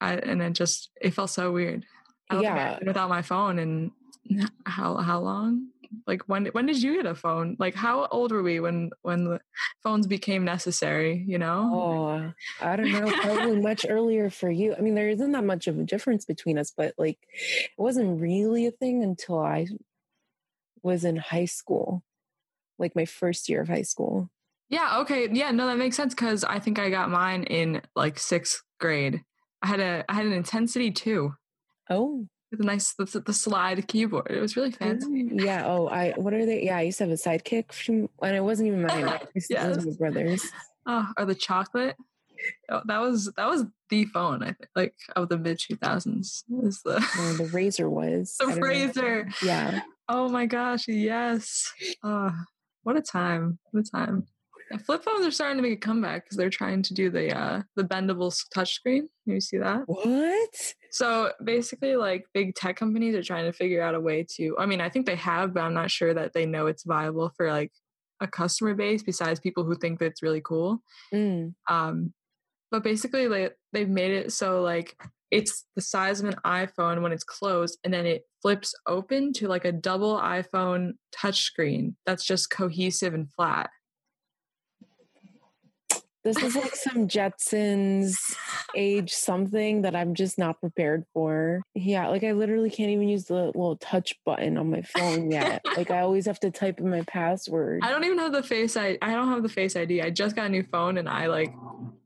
I, 0.00 0.14
and 0.14 0.42
it 0.42 0.52
just 0.54 0.90
it 1.00 1.14
felt 1.14 1.30
so 1.30 1.52
weird. 1.52 1.86
yeah. 2.30 2.78
without 2.84 3.08
my 3.08 3.22
phone 3.22 3.58
and 3.58 3.90
how 4.66 4.96
how 4.96 5.20
long? 5.20 5.68
Like 6.06 6.22
when 6.28 6.46
when 6.46 6.66
did 6.66 6.82
you 6.82 6.96
get 6.96 7.06
a 7.06 7.14
phone? 7.14 7.56
Like 7.58 7.74
how 7.74 8.06
old 8.06 8.32
were 8.32 8.42
we 8.42 8.60
when 8.60 8.90
when 9.02 9.24
the 9.24 9.40
phones 9.82 10.06
became 10.06 10.44
necessary? 10.44 11.24
You 11.26 11.38
know? 11.38 11.70
Oh, 11.72 12.32
I 12.60 12.76
don't 12.76 12.92
know. 12.92 13.10
Probably 13.10 13.60
much 13.60 13.86
earlier 13.88 14.30
for 14.30 14.50
you. 14.50 14.74
I 14.76 14.80
mean, 14.80 14.94
there 14.94 15.08
isn't 15.08 15.32
that 15.32 15.44
much 15.44 15.66
of 15.66 15.78
a 15.78 15.84
difference 15.84 16.24
between 16.24 16.58
us, 16.58 16.72
but 16.76 16.94
like 16.98 17.18
it 17.32 17.70
wasn't 17.76 18.20
really 18.20 18.66
a 18.66 18.70
thing 18.70 19.02
until 19.02 19.38
I 19.38 19.66
was 20.82 21.04
in 21.04 21.16
high 21.16 21.44
school, 21.46 22.02
like 22.78 22.96
my 22.96 23.04
first 23.04 23.48
year 23.48 23.62
of 23.62 23.68
high 23.68 23.82
school. 23.82 24.30
Yeah. 24.68 24.98
Okay. 25.00 25.28
Yeah. 25.30 25.50
No, 25.50 25.66
that 25.66 25.78
makes 25.78 25.96
sense 25.96 26.14
because 26.14 26.44
I 26.44 26.58
think 26.58 26.78
I 26.78 26.90
got 26.90 27.10
mine 27.10 27.44
in 27.44 27.82
like 27.94 28.18
sixth 28.18 28.62
grade. 28.80 29.22
I 29.62 29.66
had 29.66 29.80
a 29.80 30.04
I 30.08 30.14
had 30.14 30.26
an 30.26 30.32
intensity 30.32 30.90
two. 30.90 31.34
Oh 31.90 32.26
with 32.52 32.60
a 32.60 32.64
nice 32.64 32.92
the, 32.92 33.04
the, 33.26 33.32
slide 33.32 33.88
keyboard. 33.88 34.30
It 34.30 34.40
was 34.40 34.56
really 34.56 34.70
fancy. 34.70 35.24
Mm, 35.24 35.42
yeah. 35.42 35.64
Oh, 35.66 35.88
I 35.88 36.12
what 36.16 36.34
are 36.34 36.46
they? 36.46 36.64
Yeah, 36.64 36.76
I 36.76 36.82
used 36.82 36.98
to 36.98 37.04
have 37.04 37.10
a 37.10 37.14
sidekick 37.14 37.72
from, 37.72 38.08
and 38.22 38.36
it 38.36 38.44
wasn't 38.44 38.68
even 38.68 38.82
mine. 38.82 39.18
yes. 39.34 39.50
It 39.50 39.76
was 39.76 39.86
my 39.86 39.92
brother's. 39.98 40.46
Oh, 40.84 41.06
or 41.16 41.26
the 41.26 41.36
chocolate. 41.36 41.94
Oh, 42.68 42.80
that 42.86 43.00
was 43.00 43.30
that 43.36 43.48
was 43.48 43.66
the 43.88 44.04
phone. 44.06 44.42
I 44.42 44.46
think, 44.46 44.66
like 44.74 44.94
of 45.14 45.28
the 45.28 45.38
mid 45.38 45.60
two 45.60 45.76
thousands. 45.76 46.42
Was 46.48 46.82
the 46.82 46.94
oh, 46.96 47.34
the 47.38 47.44
Razr 47.44 47.88
was 47.88 48.34
the 48.36 48.46
Razr? 48.46 49.32
Yeah. 49.44 49.82
Oh 50.08 50.28
my 50.28 50.46
gosh! 50.46 50.88
Yes. 50.88 51.72
Oh, 52.02 52.32
what 52.82 52.96
a 52.96 53.00
time! 53.00 53.60
What 53.70 53.86
a 53.86 53.90
time! 53.96 54.26
Flip 54.78 55.04
phones 55.04 55.26
are 55.26 55.30
starting 55.30 55.56
to 55.56 55.62
make 55.62 55.72
a 55.72 55.80
comeback 55.80 56.24
because 56.24 56.36
they're 56.36 56.50
trying 56.50 56.82
to 56.82 56.94
do 56.94 57.10
the 57.10 57.36
uh 57.36 57.62
the 57.76 57.84
bendable 57.84 58.34
touchscreen. 58.54 59.02
You 59.26 59.40
see 59.40 59.58
that? 59.58 59.82
What? 59.86 60.74
So 60.90 61.32
basically, 61.42 61.96
like 61.96 62.26
big 62.34 62.54
tech 62.54 62.76
companies 62.76 63.14
are 63.14 63.22
trying 63.22 63.46
to 63.46 63.52
figure 63.52 63.82
out 63.82 63.94
a 63.94 64.00
way 64.00 64.26
to. 64.36 64.56
I 64.58 64.66
mean, 64.66 64.80
I 64.80 64.88
think 64.88 65.06
they 65.06 65.16
have, 65.16 65.54
but 65.54 65.62
I'm 65.62 65.74
not 65.74 65.90
sure 65.90 66.12
that 66.14 66.32
they 66.32 66.46
know 66.46 66.66
it's 66.66 66.84
viable 66.84 67.32
for 67.36 67.50
like 67.50 67.72
a 68.20 68.26
customer 68.26 68.74
base 68.74 69.02
besides 69.02 69.40
people 69.40 69.64
who 69.64 69.74
think 69.74 69.98
that 69.98 70.06
it's 70.06 70.22
really 70.22 70.42
cool. 70.42 70.82
Mm. 71.12 71.54
Um, 71.68 72.12
but 72.70 72.82
basically, 72.82 73.28
like 73.28 73.56
they've 73.72 73.88
made 73.88 74.12
it 74.12 74.32
so 74.32 74.62
like 74.62 74.96
it's 75.30 75.64
the 75.76 75.82
size 75.82 76.20
of 76.20 76.28
an 76.28 76.36
iPhone 76.44 77.02
when 77.02 77.12
it's 77.12 77.24
closed, 77.24 77.78
and 77.84 77.92
then 77.92 78.06
it 78.06 78.22
flips 78.42 78.74
open 78.86 79.32
to 79.34 79.48
like 79.48 79.64
a 79.64 79.72
double 79.72 80.18
iPhone 80.18 80.92
touchscreen 81.14 81.94
that's 82.06 82.24
just 82.24 82.50
cohesive 82.50 83.14
and 83.14 83.32
flat. 83.32 83.70
This 86.24 86.36
is 86.42 86.54
like 86.54 86.74
some 86.76 87.08
Jetsons 87.08 88.36
age 88.76 89.12
something 89.12 89.82
that 89.82 89.96
I'm 89.96 90.14
just 90.14 90.38
not 90.38 90.60
prepared 90.60 91.04
for. 91.12 91.62
Yeah, 91.74 92.08
like 92.08 92.24
I 92.24 92.32
literally 92.32 92.70
can't 92.70 92.90
even 92.90 93.08
use 93.08 93.24
the 93.24 93.34
little 93.34 93.76
touch 93.76 94.14
button 94.24 94.56
on 94.56 94.70
my 94.70 94.82
phone 94.82 95.30
yet. 95.30 95.62
like 95.76 95.90
I 95.90 96.00
always 96.00 96.26
have 96.26 96.40
to 96.40 96.50
type 96.50 96.78
in 96.78 96.88
my 96.88 97.02
password. 97.02 97.80
I 97.82 97.90
don't 97.90 98.04
even 98.04 98.18
have 98.18 98.32
the 98.32 98.42
face 98.42 98.76
I 98.76 98.98
I 99.02 99.12
don't 99.12 99.28
have 99.28 99.42
the 99.42 99.48
face 99.48 99.76
ID. 99.76 100.00
I 100.02 100.10
just 100.10 100.36
got 100.36 100.46
a 100.46 100.48
new 100.48 100.62
phone 100.62 100.98
and 100.98 101.08
I 101.08 101.26
like 101.26 101.52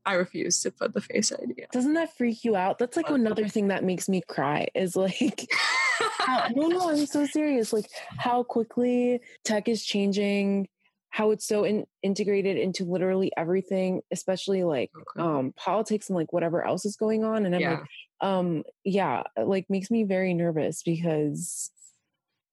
I 0.05 0.15
refuse 0.15 0.61
to 0.63 0.71
put 0.71 0.95
the 0.95 1.01
face 1.01 1.33
ID. 1.33 1.63
On. 1.63 1.69
Doesn't 1.73 1.95
that 1.95 2.17
freak 2.17 2.45
you 2.45 2.57
out? 2.57 2.79
That's 2.79 2.97
like 2.97 3.11
another 3.11 3.49
thing 3.49 3.69
that 3.69 3.85
makes 3.85 4.09
me 4.09 4.23
cry 4.27 4.69
is 4.75 4.97
like 4.97 5.47
how, 6.19 6.49
no 6.55 6.69
no 6.69 6.91
I'm 6.91 7.07
so 7.07 7.27
serious 7.27 7.73
like 7.73 7.89
how 8.17 8.43
quickly 8.43 9.21
tech 9.45 9.69
is 9.69 9.85
changing 9.85 10.69
how 11.17 11.31
it's 11.31 11.47
so 11.47 11.65
in, 11.65 11.87
integrated 12.03 12.59
into 12.59 12.85
literally 12.85 13.33
everything, 13.39 14.03
especially 14.13 14.65
like 14.65 14.91
okay. 14.95 15.27
um, 15.27 15.55
politics 15.57 16.11
and 16.11 16.17
like 16.17 16.31
whatever 16.31 16.63
else 16.63 16.85
is 16.85 16.95
going 16.95 17.25
on. 17.25 17.47
And 17.47 17.55
I'm 17.55 17.61
yeah. 17.63 17.71
like, 17.71 17.89
um, 18.21 18.65
yeah, 18.85 19.23
like 19.43 19.65
makes 19.71 19.91
me 19.91 20.05
very 20.05 20.35
nervous 20.35 20.83
because 20.83 21.71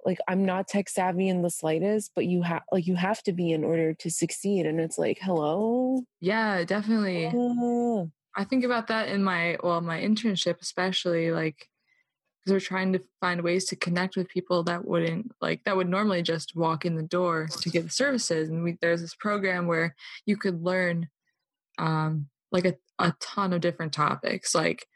like 0.05 0.17
I'm 0.29 0.45
not 0.45 0.69
tech 0.69 0.87
savvy 0.87 1.27
in 1.27 1.41
the 1.41 1.49
slightest, 1.49 2.11
but 2.15 2.25
you 2.25 2.41
have 2.43 2.61
like 2.71 2.87
you 2.87 2.95
have 2.95 3.21
to 3.23 3.33
be 3.33 3.51
in 3.51 3.65
order 3.65 3.93
to 3.95 4.09
succeed. 4.09 4.65
And 4.65 4.79
it's 4.79 4.97
like, 4.97 5.19
hello. 5.21 6.01
Yeah, 6.21 6.63
definitely. 6.63 7.25
Uh, 7.25 8.05
I 8.33 8.45
think 8.45 8.63
about 8.63 8.87
that 8.87 9.09
in 9.09 9.25
my 9.25 9.57
well, 9.61 9.81
my 9.81 9.99
internship 9.99 10.61
especially 10.61 11.31
like 11.31 11.67
because 12.43 12.53
we're 12.53 12.67
trying 12.67 12.93
to 12.93 13.01
find 13.21 13.41
ways 13.41 13.65
to 13.65 13.75
connect 13.75 14.15
with 14.15 14.27
people 14.29 14.63
that 14.63 14.85
wouldn't 14.85 15.31
like 15.41 15.63
that 15.63 15.77
would 15.77 15.89
normally 15.89 16.21
just 16.21 16.55
walk 16.55 16.85
in 16.85 16.95
the 16.95 17.03
door 17.03 17.47
to 17.61 17.69
get 17.69 17.83
the 17.83 17.89
services. 17.89 18.49
And 18.49 18.63
we, 18.63 18.77
there's 18.81 19.01
this 19.01 19.15
program 19.15 19.67
where 19.67 19.95
you 20.25 20.37
could 20.37 20.63
learn 20.63 21.09
um, 21.77 22.27
like 22.51 22.65
a, 22.65 22.75
a 22.99 23.13
ton 23.19 23.53
of 23.53 23.61
different 23.61 23.93
topics 23.93 24.53
like 24.53 24.87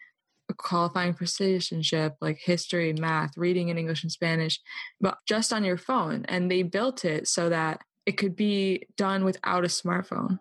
qualifying 0.56 1.14
for 1.14 1.26
citizenship 1.26 2.16
like 2.22 2.40
history 2.40 2.94
math 2.94 3.36
reading 3.36 3.68
in 3.68 3.78
english 3.78 4.02
and 4.02 4.12
spanish 4.12 4.62
but 5.02 5.18
just 5.28 5.52
on 5.52 5.64
your 5.64 5.78
phone. 5.78 6.26
And 6.30 6.50
they 6.50 6.64
built 6.64 7.06
it 7.06 7.28
so 7.28 7.50
that 7.50 7.82
it 8.06 8.14
could 8.14 8.36
be 8.36 8.88
done 8.96 9.26
without 9.26 9.66
a 9.66 9.68
smartphone. 9.68 10.40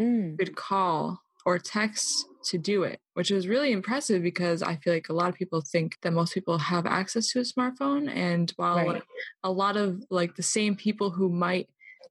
Mm. 0.00 0.32
you 0.32 0.36
could 0.36 0.56
call 0.56 1.22
or 1.46 1.58
text 1.58 2.26
to 2.46 2.58
do 2.58 2.84
it, 2.84 3.00
which 3.14 3.30
is 3.30 3.48
really 3.48 3.72
impressive 3.72 4.22
because 4.22 4.62
I 4.62 4.76
feel 4.76 4.92
like 4.92 5.08
a 5.08 5.12
lot 5.12 5.28
of 5.28 5.34
people 5.34 5.60
think 5.60 5.96
that 6.02 6.12
most 6.12 6.34
people 6.34 6.58
have 6.58 6.86
access 6.86 7.28
to 7.32 7.40
a 7.40 7.42
smartphone. 7.42 8.08
And 8.08 8.52
while 8.56 8.86
right. 8.86 9.02
a 9.42 9.50
lot 9.50 9.76
of 9.76 10.02
like 10.10 10.36
the 10.36 10.42
same 10.42 10.76
people 10.76 11.10
who 11.10 11.28
might 11.28 11.68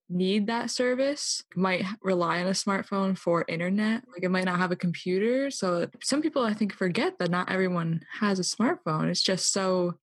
need 0.07 0.47
that 0.47 0.69
service 0.69 1.43
might 1.55 1.83
rely 2.03 2.39
on 2.39 2.47
a 2.47 2.51
smartphone 2.51 3.17
for 3.17 3.43
internet 3.47 4.03
like 4.13 4.23
it 4.23 4.29
might 4.29 4.45
not 4.45 4.59
have 4.59 4.71
a 4.71 4.75
computer 4.75 5.49
so 5.49 5.87
some 6.03 6.21
people 6.21 6.43
i 6.43 6.53
think 6.53 6.71
forget 6.71 7.17
that 7.17 7.31
not 7.31 7.49
everyone 7.51 8.05
has 8.19 8.37
a 8.37 8.43
smartphone 8.43 9.09
it's 9.09 9.23
just 9.23 9.51
so 9.51 9.95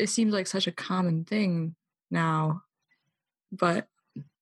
it 0.00 0.08
seems 0.08 0.32
like 0.32 0.48
such 0.48 0.66
a 0.66 0.72
common 0.72 1.24
thing 1.24 1.76
now 2.10 2.60
but 3.52 3.86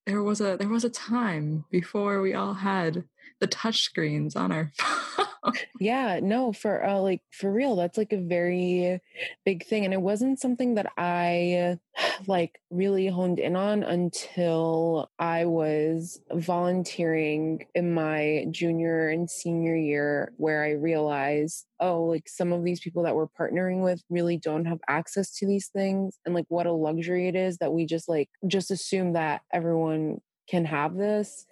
there 0.09 0.23
was 0.23 0.41
a 0.41 0.57
there 0.57 0.67
was 0.67 0.83
a 0.83 0.89
time 0.89 1.65
before 1.69 2.19
we 2.19 2.33
all 2.33 2.55
had 2.55 3.03
the 3.39 3.45
touch 3.45 3.83
screens 3.83 4.35
on 4.35 4.51
our 4.51 4.71
phone 4.77 5.27
yeah, 5.79 6.19
no, 6.21 6.53
for 6.53 6.85
uh, 6.85 6.99
like 6.99 7.21
for 7.31 7.51
real, 7.51 7.75
that's 7.75 7.97
like 7.97 8.13
a 8.13 8.17
very 8.17 8.99
big 9.45 9.65
thing, 9.65 9.85
and 9.85 9.93
it 9.93 10.01
wasn't 10.01 10.39
something 10.39 10.75
that 10.75 10.91
I 10.97 11.77
like 12.27 12.59
really 12.69 13.07
honed 13.07 13.39
in 13.39 13.55
on 13.55 13.83
until 13.83 15.09
I 15.19 15.45
was 15.45 16.19
volunteering 16.31 17.65
in 17.75 17.93
my 17.93 18.47
junior 18.51 19.09
and 19.09 19.29
senior 19.29 19.75
year, 19.75 20.33
where 20.37 20.63
I 20.63 20.71
realized, 20.71 21.65
oh, 21.79 22.03
like 22.03 22.27
some 22.27 22.53
of 22.53 22.63
these 22.63 22.79
people 22.79 23.03
that 23.03 23.15
we're 23.15 23.27
partnering 23.27 23.83
with 23.83 24.01
really 24.09 24.37
don't 24.37 24.65
have 24.65 24.79
access 24.87 25.31
to 25.37 25.47
these 25.47 25.67
things, 25.67 26.17
and 26.25 26.35
like 26.35 26.45
what 26.49 26.65
a 26.65 26.71
luxury 26.71 27.27
it 27.27 27.35
is 27.35 27.57
that 27.57 27.73
we 27.73 27.85
just 27.85 28.09
like 28.09 28.29
just 28.47 28.71
assume 28.71 29.13
that 29.13 29.41
everyone 29.53 30.19
can 30.49 30.65
have 30.65 30.95
this 30.95 31.45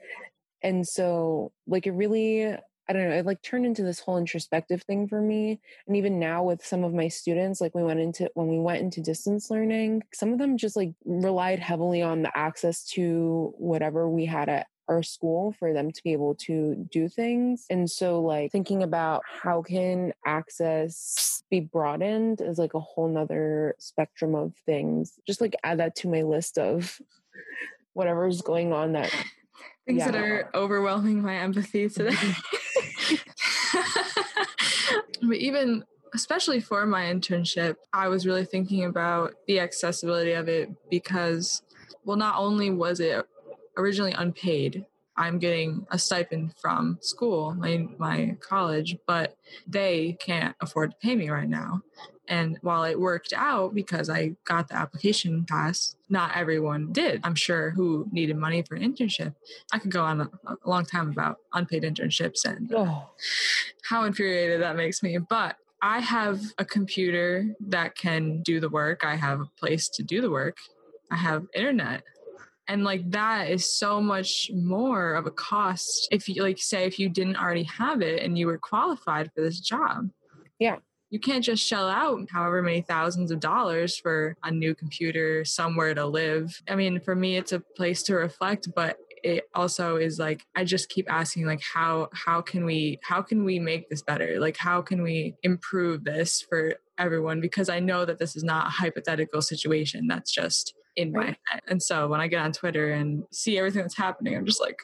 and 0.63 0.87
so 0.87 1.51
like 1.67 1.85
it 1.85 1.91
really 1.91 2.55
I 2.89 2.93
don't 2.93 3.09
know, 3.09 3.15
it 3.15 3.25
like 3.25 3.41
turned 3.41 3.65
into 3.65 3.83
this 3.83 3.99
whole 3.99 4.17
introspective 4.17 4.83
thing 4.83 5.07
for 5.07 5.21
me. 5.21 5.59
And 5.87 5.97
even 5.97 6.19
now 6.19 6.43
with 6.43 6.65
some 6.65 6.83
of 6.83 6.93
my 6.93 7.07
students, 7.07 7.59
like 7.59 7.75
we 7.75 7.83
went 7.83 7.99
into 7.99 8.29
when 8.33 8.47
we 8.47 8.59
went 8.59 8.81
into 8.81 9.01
distance 9.01 9.51
learning, 9.51 10.03
some 10.13 10.31
of 10.31 10.39
them 10.39 10.57
just 10.57 10.75
like 10.75 10.93
relied 11.05 11.59
heavily 11.59 12.01
on 12.01 12.21
the 12.21 12.37
access 12.37 12.83
to 12.91 13.53
whatever 13.57 14.09
we 14.09 14.25
had 14.25 14.49
at 14.49 14.67
our 14.89 15.03
school 15.03 15.53
for 15.59 15.73
them 15.73 15.91
to 15.91 16.03
be 16.03 16.13
able 16.13 16.35
to 16.35 16.87
do 16.89 17.09
things. 17.09 17.65
And 17.69 17.89
so 17.89 18.21
like 18.21 18.51
thinking 18.51 18.83
about 18.83 19.23
how 19.25 19.61
can 19.61 20.13
access 20.25 21.43
be 21.49 21.59
broadened 21.59 22.41
is 22.41 22.57
like 22.57 22.73
a 22.73 22.79
whole 22.79 23.07
nother 23.07 23.75
spectrum 23.79 24.35
of 24.35 24.53
things. 24.65 25.13
Just 25.25 25.41
like 25.41 25.55
add 25.63 25.79
that 25.79 25.95
to 25.97 26.09
my 26.09 26.21
list 26.21 26.57
of 26.57 26.99
whatever's 27.93 28.41
going 28.41 28.73
on 28.73 28.93
that 28.93 29.11
things 29.87 29.99
yeah. 29.99 30.11
that 30.11 30.15
are 30.15 30.49
overwhelming 30.53 31.21
my 31.21 31.37
empathy 31.37 31.89
today. 31.89 32.11
Mm-hmm. 32.11 32.57
but 35.21 35.37
even 35.37 35.83
especially 36.13 36.59
for 36.59 36.85
my 36.85 37.05
internship, 37.05 37.75
I 37.93 38.07
was 38.07 38.25
really 38.25 38.45
thinking 38.45 38.85
about 38.85 39.33
the 39.47 39.59
accessibility 39.59 40.31
of 40.31 40.47
it 40.47 40.69
because, 40.89 41.61
well, 42.05 42.17
not 42.17 42.35
only 42.37 42.71
was 42.71 42.99
it 42.99 43.25
originally 43.77 44.13
unpaid, 44.13 44.85
I'm 45.17 45.39
getting 45.39 45.85
a 45.91 45.97
stipend 45.97 46.53
from 46.57 46.99
school, 47.01 47.53
my 47.55 47.87
my 47.97 48.37
college, 48.39 48.97
but 49.07 49.35
they 49.65 50.17
can't 50.19 50.55
afford 50.61 50.91
to 50.91 50.97
pay 50.97 51.15
me 51.15 51.29
right 51.29 51.49
now. 51.49 51.81
And 52.27 52.57
while 52.61 52.83
it 52.83 52.99
worked 52.99 53.33
out 53.35 53.73
because 53.73 54.09
I 54.09 54.35
got 54.43 54.67
the 54.67 54.75
application 54.75 55.45
passed, 55.45 55.95
not 56.09 56.35
everyone 56.35 56.91
did. 56.91 57.21
I'm 57.23 57.35
sure 57.35 57.71
who 57.71 58.07
needed 58.11 58.35
money 58.35 58.63
for 58.63 58.75
an 58.75 58.81
internship. 58.81 59.33
I 59.71 59.79
could 59.79 59.91
go 59.91 60.03
on 60.03 60.21
a, 60.21 60.29
a 60.45 60.57
long 60.65 60.85
time 60.85 61.09
about 61.09 61.37
unpaid 61.53 61.83
internships 61.83 62.43
and 62.45 62.71
oh. 62.75 63.09
how 63.83 64.03
infuriated 64.03 64.61
that 64.61 64.75
makes 64.75 65.01
me. 65.01 65.17
But 65.17 65.55
I 65.81 65.99
have 65.99 66.41
a 66.57 66.65
computer 66.65 67.55
that 67.67 67.95
can 67.95 68.41
do 68.41 68.59
the 68.59 68.69
work. 68.69 69.05
I 69.05 69.15
have 69.15 69.39
a 69.39 69.49
place 69.57 69.87
to 69.89 70.03
do 70.03 70.21
the 70.21 70.31
work. 70.31 70.57
I 71.11 71.15
have 71.15 71.45
internet. 71.53 72.03
And 72.67 72.83
like 72.83 73.09
that 73.11 73.49
is 73.49 73.77
so 73.77 74.01
much 74.01 74.51
more 74.53 75.15
of 75.15 75.25
a 75.25 75.31
cost 75.31 76.07
if 76.11 76.27
you 76.27 76.43
like 76.43 76.59
say 76.59 76.83
if 76.85 76.99
you 76.99 77.09
didn't 77.09 77.37
already 77.37 77.63
have 77.63 78.01
it 78.01 78.21
and 78.23 78.37
you 78.37 78.47
were 78.47 78.57
qualified 78.57 79.31
for 79.33 79.41
this 79.41 79.59
job. 79.59 80.09
Yeah 80.59 80.77
you 81.09 81.19
can't 81.19 81.43
just 81.43 81.65
shell 81.65 81.87
out 81.87 82.19
however 82.29 82.61
many 82.61 82.81
thousands 82.81 83.31
of 83.31 83.39
dollars 83.39 83.97
for 83.97 84.35
a 84.43 84.51
new 84.51 84.75
computer, 84.75 85.45
somewhere 85.45 85.93
to 85.93 86.05
live. 86.05 86.61
I 86.67 86.75
mean, 86.75 86.99
for 86.99 87.15
me, 87.15 87.37
it's 87.37 87.53
a 87.53 87.61
place 87.61 88.03
to 88.03 88.15
reflect, 88.15 88.67
but 88.75 88.97
it 89.23 89.45
also 89.55 89.95
is 89.95 90.19
like 90.19 90.45
i 90.55 90.63
just 90.63 90.89
keep 90.89 91.11
asking 91.11 91.45
like 91.45 91.61
how 91.73 92.07
how 92.13 92.39
can 92.39 92.65
we 92.65 92.99
how 93.03 93.21
can 93.21 93.43
we 93.43 93.57
make 93.57 93.89
this 93.89 94.03
better 94.03 94.39
like 94.39 94.55
how 94.57 94.79
can 94.79 95.01
we 95.01 95.33
improve 95.41 96.03
this 96.03 96.41
for 96.41 96.75
everyone 96.99 97.41
because 97.41 97.67
i 97.67 97.79
know 97.79 98.05
that 98.05 98.19
this 98.19 98.35
is 98.35 98.43
not 98.43 98.67
a 98.67 98.69
hypothetical 98.69 99.41
situation 99.41 100.05
that's 100.07 100.31
just 100.31 100.75
in 100.97 101.11
my 101.13 101.27
head 101.45 101.61
and 101.69 101.81
so 101.81 102.07
when 102.07 102.19
i 102.19 102.27
get 102.27 102.41
on 102.41 102.51
twitter 102.51 102.91
and 102.91 103.23
see 103.31 103.57
everything 103.57 103.81
that's 103.81 103.97
happening 103.97 104.35
i'm 104.35 104.45
just 104.45 104.59
like 104.59 104.81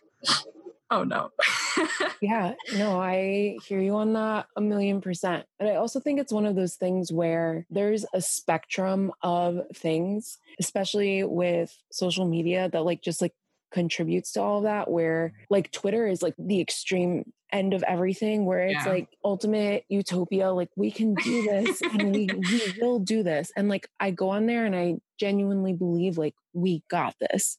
oh 0.94 1.04
no. 1.04 1.30
yeah, 2.22 2.54
no, 2.76 3.02
I 3.02 3.58
hear 3.66 3.80
you 3.80 3.96
on 3.96 4.14
that 4.14 4.46
a 4.56 4.62
million 4.62 5.02
percent. 5.02 5.46
But 5.58 5.68
I 5.68 5.76
also 5.76 6.00
think 6.00 6.20
it's 6.20 6.32
one 6.32 6.46
of 6.46 6.56
those 6.56 6.76
things 6.76 7.12
where 7.12 7.66
there's 7.70 8.06
a 8.14 8.22
spectrum 8.22 9.12
of 9.24 9.62
things, 9.76 10.38
especially 10.60 11.24
with 11.24 11.76
social 11.92 12.28
media 12.28 12.70
that 12.70 12.86
like 12.86 13.02
just 13.02 13.22
like 13.22 13.34
contributes 13.74 14.32
to 14.34 14.42
all 14.42 14.60
of 14.60 14.64
that 14.64 14.90
where 14.90 15.30
mm-hmm. 15.30 15.46
like 15.50 15.72
Twitter 15.72 16.08
is 16.08 16.22
like 16.22 16.36
the 16.38 16.62
extreme 16.62 17.32
end 17.52 17.74
of 17.74 17.84
everything 17.84 18.46
where 18.46 18.60
it's 18.60 18.86
yeah. 18.86 18.92
like 18.92 19.10
ultimate 19.24 19.84
utopia 19.88 20.52
like 20.52 20.70
we 20.76 20.90
can 20.90 21.14
do 21.16 21.44
this 21.44 21.82
and 21.82 22.16
we, 22.16 22.28
we 22.50 22.74
will 22.82 23.00
do 23.00 23.22
this 23.22 23.52
and 23.56 23.70
like 23.70 23.88
I 24.00 24.10
go 24.12 24.30
on 24.30 24.48
there 24.48 24.66
and 24.66 24.76
I 24.76 24.96
genuinely 25.20 25.74
believe 25.74 26.18
like 26.18 26.34
we 26.54 26.84
got 26.90 27.16
this 27.20 27.58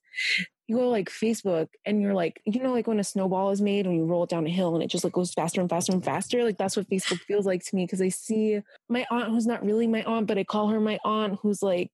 you 0.66 0.76
go 0.76 0.88
like 0.88 1.11
Facebook 1.11 1.68
and 1.85 2.00
you're 2.00 2.14
like, 2.14 2.40
you 2.47 2.62
know, 2.62 2.73
like 2.73 2.87
when 2.87 2.99
a 2.99 3.04
snowball 3.04 3.50
is 3.50 3.61
made 3.61 3.87
when 3.87 3.97
you 3.97 4.06
roll 4.06 4.25
it 4.25 4.30
down 4.30 4.47
a 4.47 4.50
hill 4.50 4.75
and 4.75 4.83
it 4.83 4.88
just 4.88 5.04
like 5.04 5.12
goes 5.12 5.33
faster 5.33 5.61
and 5.61 5.68
faster 5.68 5.92
and 5.92 6.04
faster. 6.04 6.42
Like 6.42 6.56
that's 6.56 6.76
what 6.76 6.88
Facebook 6.88 7.21
feels 7.21 7.44
like 7.44 7.62
to 7.64 7.76
me 7.76 7.85
because 7.85 8.00
I 8.00 8.09
see 8.09 8.61
my 8.88 9.04
aunt 9.11 9.28
who's 9.28 9.47
not 9.47 9.64
really 9.64 9.87
my 9.87 10.02
aunt, 10.04 10.26
but 10.26 10.38
I 10.38 10.44
call 10.44 10.68
her 10.68 10.80
my 10.80 10.99
aunt 11.04 11.38
who's 11.42 11.62
like 11.62 11.90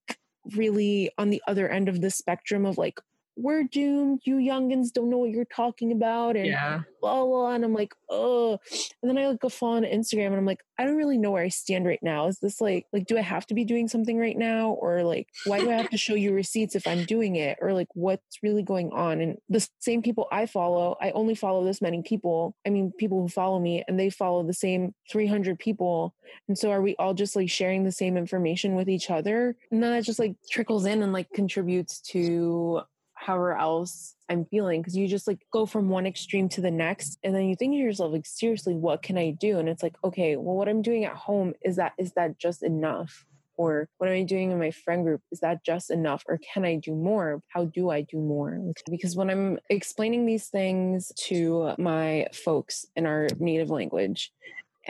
really 0.55 1.11
on 1.19 1.31
the 1.31 1.43
other 1.49 1.69
end 1.69 1.89
of 1.89 2.00
the 2.00 2.11
spectrum 2.11 2.65
of 2.65 2.79
like 2.79 3.00
we're 3.37 3.64
doomed. 3.64 4.20
You 4.25 4.37
youngins 4.37 4.92
don't 4.92 5.10
know 5.10 5.18
what 5.18 5.30
you're 5.30 5.44
talking 5.44 5.92
about. 5.92 6.37
And 6.37 6.46
Yeah. 6.46 6.80
blah, 7.00 7.25
blah. 7.25 7.52
And 7.52 7.64
I'm 7.64 7.72
like, 7.72 7.94
oh. 8.10 8.58
And 9.02 9.08
then 9.08 9.16
I 9.18 9.28
like 9.28 9.40
go 9.40 9.49
follow 9.49 9.76
on 9.76 9.84
Instagram 9.84 10.28
and 10.28 10.37
I'm 10.37 10.46
like, 10.46 10.60
I 10.78 10.84
don't 10.84 10.96
really 10.96 11.18
know 11.18 11.30
where 11.30 11.42
I 11.42 11.49
stand 11.49 11.87
right 11.87 12.02
now. 12.02 12.26
Is 12.26 12.38
this 12.40 12.60
like, 12.60 12.87
like, 12.92 13.06
do 13.06 13.16
I 13.16 13.22
have 13.22 13.46
to 13.46 13.54
be 13.54 13.64
doing 13.64 13.88
something 13.88 14.18
right 14.18 14.37
now? 14.37 14.70
Or 14.70 15.02
like, 15.02 15.28
why 15.44 15.60
do 15.60 15.70
I 15.70 15.75
have 15.75 15.90
to 15.90 15.96
show 15.96 16.14
you 16.14 16.32
receipts 16.32 16.75
if 16.75 16.87
I'm 16.87 17.04
doing 17.04 17.37
it? 17.37 17.58
Or 17.60 17.72
like, 17.72 17.88
what's 17.94 18.38
really 18.42 18.62
going 18.62 18.90
on? 18.92 19.20
And 19.20 19.38
the 19.49 19.66
same 19.78 20.02
people 20.02 20.26
I 20.30 20.46
follow, 20.46 20.96
I 21.00 21.10
only 21.12 21.34
follow 21.34 21.64
this 21.64 21.80
many 21.80 22.02
people. 22.02 22.54
I 22.66 22.70
mean, 22.70 22.92
people 22.99 23.20
who 23.20 23.28
follow 23.28 23.58
me 23.58 23.84
and 23.88 23.99
they 23.99 24.10
follow 24.10 24.42
the 24.42 24.54
same 24.54 24.94
300 25.10 25.58
people. 25.58 26.14
And 26.49 26.58
so 26.58 26.70
are 26.70 26.82
we 26.82 26.96
all 26.99 27.14
just 27.14 27.37
like 27.37 27.50
sharing 27.50 27.84
the 27.84 27.92
same 27.92 28.16
information 28.16 28.75
with 28.75 28.88
each 28.88 29.10
other? 29.10 29.56
And 29.70 29.82
then 29.82 29.92
that 29.92 30.04
just 30.04 30.18
like 30.18 30.37
trickles 30.50 30.84
in 30.87 31.02
and 31.02 31.12
like 31.12 31.30
contributes 31.32 32.00
to 32.12 32.82
however 33.21 33.57
else 33.57 34.15
I'm 34.29 34.45
feeling 34.47 34.81
because 34.81 34.97
you 34.97 35.07
just 35.07 35.27
like 35.27 35.41
go 35.53 35.67
from 35.67 35.89
one 35.89 36.07
extreme 36.07 36.49
to 36.50 36.61
the 36.61 36.71
next 36.71 37.19
and 37.23 37.35
then 37.35 37.45
you 37.45 37.55
think 37.55 37.73
to 37.75 37.77
yourself 37.77 38.12
like 38.12 38.27
seriously 38.27 38.75
what 38.75 39.03
can 39.03 39.19
I 39.19 39.31
do? 39.31 39.59
And 39.59 39.69
it's 39.69 39.83
like 39.83 39.97
okay 40.03 40.37
well 40.37 40.57
what 40.57 40.69
I'm 40.69 40.83
doing 40.83 41.05
at 41.05 41.17
home 41.17 41.55
is 41.62 41.77
that 41.77 41.93
is 41.99 42.12
that 42.12 42.39
just 42.39 42.62
enough? 42.62 43.27
Or 43.57 43.91
what 43.99 44.09
am 44.09 44.17
I 44.17 44.23
doing 44.23 44.53
in 44.53 44.59
my 44.59 44.71
friend 44.71 45.05
group 45.05 45.21
is 45.31 45.41
that 45.41 45.65
just 45.65 45.91
enough? 45.91 46.25
Or 46.27 46.39
can 46.39 46.65
I 46.65 46.77
do 46.77 46.95
more? 46.95 47.43
How 47.49 47.67
do 47.67 47.91
I 47.91 48.00
do 48.03 48.19
more? 48.19 48.59
Because 48.91 49.17
when 49.17 49.29
I'm 49.29 49.59
explaining 49.69 50.25
these 50.25 50.47
things 50.47 51.12
to 51.29 51.75
my 51.77 52.27
folks 52.33 52.87
in 52.97 53.05
our 53.05 53.29
native 53.39 53.69
language 53.69 54.33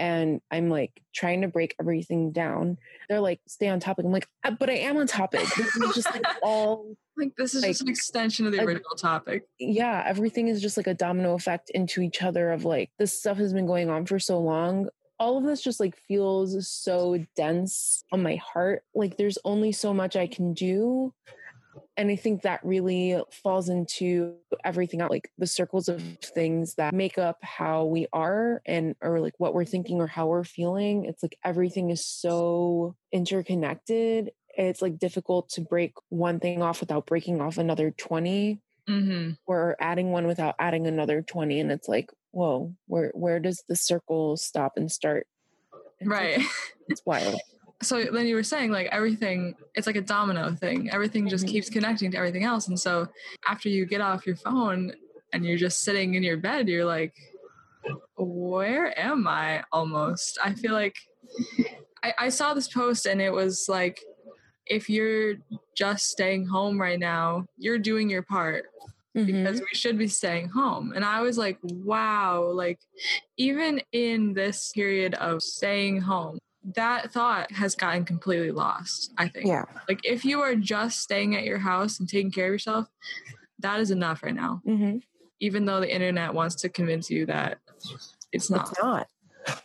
and 0.00 0.40
I'm 0.50 0.70
like 0.70 0.90
trying 1.14 1.42
to 1.42 1.48
break 1.48 1.74
everything 1.78 2.32
down. 2.32 2.78
They're 3.08 3.20
like, 3.20 3.40
stay 3.46 3.68
on 3.68 3.78
topic. 3.80 4.04
I'm 4.06 4.12
like, 4.12 4.26
"Uh, 4.42 4.52
but 4.52 4.70
I 4.70 4.74
am 4.74 4.96
on 4.96 5.06
topic. 5.06 5.46
This 5.56 5.76
is 5.76 5.94
just 5.94 6.10
like 6.10 6.24
all, 6.42 6.96
Like 7.16 7.36
this 7.36 7.54
is 7.54 7.62
just 7.62 7.82
an 7.82 7.88
extension 7.88 8.46
of 8.46 8.52
the 8.52 8.60
I- 8.60 8.64
original 8.64 8.96
topic. 8.96 9.44
yeah, 9.58 10.02
everything 10.06 10.48
is 10.48 10.62
just 10.62 10.76
like 10.78 10.86
a 10.86 10.94
domino 10.94 11.34
effect 11.34 11.70
into 11.70 12.00
each 12.00 12.22
other 12.22 12.50
of 12.50 12.64
like, 12.64 12.90
this 12.98 13.18
stuff 13.18 13.36
has 13.36 13.52
been 13.52 13.66
going 13.66 13.90
on 13.90 14.06
for 14.06 14.18
so 14.18 14.40
long. 14.40 14.88
All 15.18 15.36
of 15.36 15.44
this 15.44 15.60
just 15.60 15.80
like 15.80 15.96
feels 16.08 16.66
so 16.66 17.22
dense 17.36 18.04
on 18.10 18.22
my 18.22 18.36
heart. 18.36 18.84
Like 18.94 19.18
there's 19.18 19.36
only 19.44 19.70
so 19.72 19.92
much 19.92 20.16
I 20.16 20.26
can 20.26 20.54
do. 20.54 21.12
And 21.96 22.10
I 22.10 22.16
think 22.16 22.42
that 22.42 22.60
really 22.64 23.20
falls 23.42 23.68
into 23.68 24.34
everything 24.64 25.00
out, 25.00 25.10
like 25.10 25.30
the 25.38 25.46
circles 25.46 25.88
of 25.88 26.02
things 26.22 26.74
that 26.74 26.94
make 26.94 27.18
up 27.18 27.38
how 27.42 27.84
we 27.84 28.06
are 28.12 28.62
and 28.66 28.94
or 29.00 29.20
like 29.20 29.34
what 29.38 29.54
we're 29.54 29.64
thinking 29.64 30.00
or 30.00 30.06
how 30.06 30.26
we're 30.28 30.44
feeling. 30.44 31.04
It's 31.04 31.22
like 31.22 31.36
everything 31.44 31.90
is 31.90 32.04
so 32.06 32.96
interconnected. 33.12 34.30
It's 34.56 34.82
like 34.82 34.98
difficult 34.98 35.48
to 35.50 35.60
break 35.60 35.92
one 36.08 36.40
thing 36.40 36.62
off 36.62 36.80
without 36.80 37.06
breaking 37.06 37.40
off 37.40 37.58
another 37.58 37.90
20 37.90 38.60
hmm 38.86 39.30
or 39.46 39.76
adding 39.78 40.10
one 40.10 40.26
without 40.26 40.54
adding 40.58 40.86
another 40.86 41.22
20. 41.22 41.60
And 41.60 41.70
it's 41.70 41.86
like, 41.88 42.10
whoa, 42.32 42.74
where 42.86 43.10
where 43.14 43.38
does 43.38 43.62
the 43.68 43.76
circle 43.76 44.36
stop 44.36 44.72
and 44.76 44.90
start? 44.90 45.26
It's 46.00 46.08
like- 46.08 46.20
Right. 46.20 46.40
it's 46.88 47.02
wild. 47.04 47.38
So 47.82 48.04
then 48.12 48.26
you 48.26 48.34
were 48.34 48.42
saying 48.42 48.70
like 48.70 48.86
everything 48.92 49.54
it's 49.74 49.86
like 49.86 49.96
a 49.96 50.00
domino 50.02 50.54
thing 50.54 50.90
everything 50.90 51.28
just 51.28 51.46
Mhm. 51.46 51.50
keeps 51.50 51.70
connecting 51.70 52.10
to 52.10 52.16
everything 52.18 52.44
else 52.44 52.68
and 52.68 52.78
so 52.78 53.08
after 53.46 53.68
you 53.68 53.86
get 53.86 54.00
off 54.00 54.26
your 54.26 54.36
phone 54.36 54.92
and 55.32 55.44
you're 55.46 55.56
just 55.58 55.80
sitting 55.80 56.14
in 56.14 56.22
your 56.22 56.36
bed 56.36 56.68
you're 56.68 56.84
like 56.84 57.14
where 58.16 58.98
am 58.98 59.26
i 59.26 59.62
almost 59.72 60.38
i 60.44 60.52
feel 60.52 60.72
like 60.72 60.96
I, 62.02 62.14
I 62.18 62.28
saw 62.28 62.54
this 62.54 62.68
post 62.68 63.06
and 63.06 63.20
it 63.20 63.32
was 63.32 63.66
like 63.68 64.00
if 64.66 64.88
you're 64.90 65.34
just 65.74 66.08
staying 66.08 66.46
home 66.46 66.80
right 66.80 66.98
now 66.98 67.46
you're 67.56 67.78
doing 67.78 68.10
your 68.10 68.22
part 68.22 68.64
Mhm. 69.16 69.26
because 69.26 69.60
we 69.60 69.66
should 69.72 69.98
be 69.98 70.06
staying 70.06 70.50
home. 70.50 70.92
And 70.94 71.04
I 71.04 71.20
was 71.20 71.36
like, 71.36 71.58
wow, 71.64 72.44
like 72.54 72.78
even 73.36 73.82
in 73.90 74.34
this 74.34 74.70
period 74.72 75.14
of 75.14 75.42
staying 75.42 76.00
home, 76.00 76.38
that 76.74 77.12
thought 77.12 77.52
has 77.52 77.74
gotten 77.74 78.04
completely 78.04 78.50
lost, 78.50 79.12
I 79.16 79.28
think. 79.28 79.46
Yeah. 79.46 79.64
Like 79.88 80.00
if 80.04 80.24
you 80.24 80.40
are 80.40 80.54
just 80.54 81.00
staying 81.00 81.34
at 81.36 81.44
your 81.44 81.58
house 81.58 81.98
and 81.98 82.08
taking 82.08 82.30
care 82.30 82.46
of 82.46 82.52
yourself, 82.52 82.86
that 83.60 83.80
is 83.80 83.90
enough 83.90 84.22
right 84.22 84.34
now. 84.34 84.60
hmm 84.64 84.98
Even 85.40 85.64
though 85.64 85.80
the 85.80 85.92
internet 85.92 86.34
wants 86.34 86.54
to 86.56 86.68
convince 86.68 87.10
you 87.10 87.26
that 87.26 87.58
it's 88.32 88.50
not. 88.50 88.68
It's 88.70 88.82
not. 88.82 89.06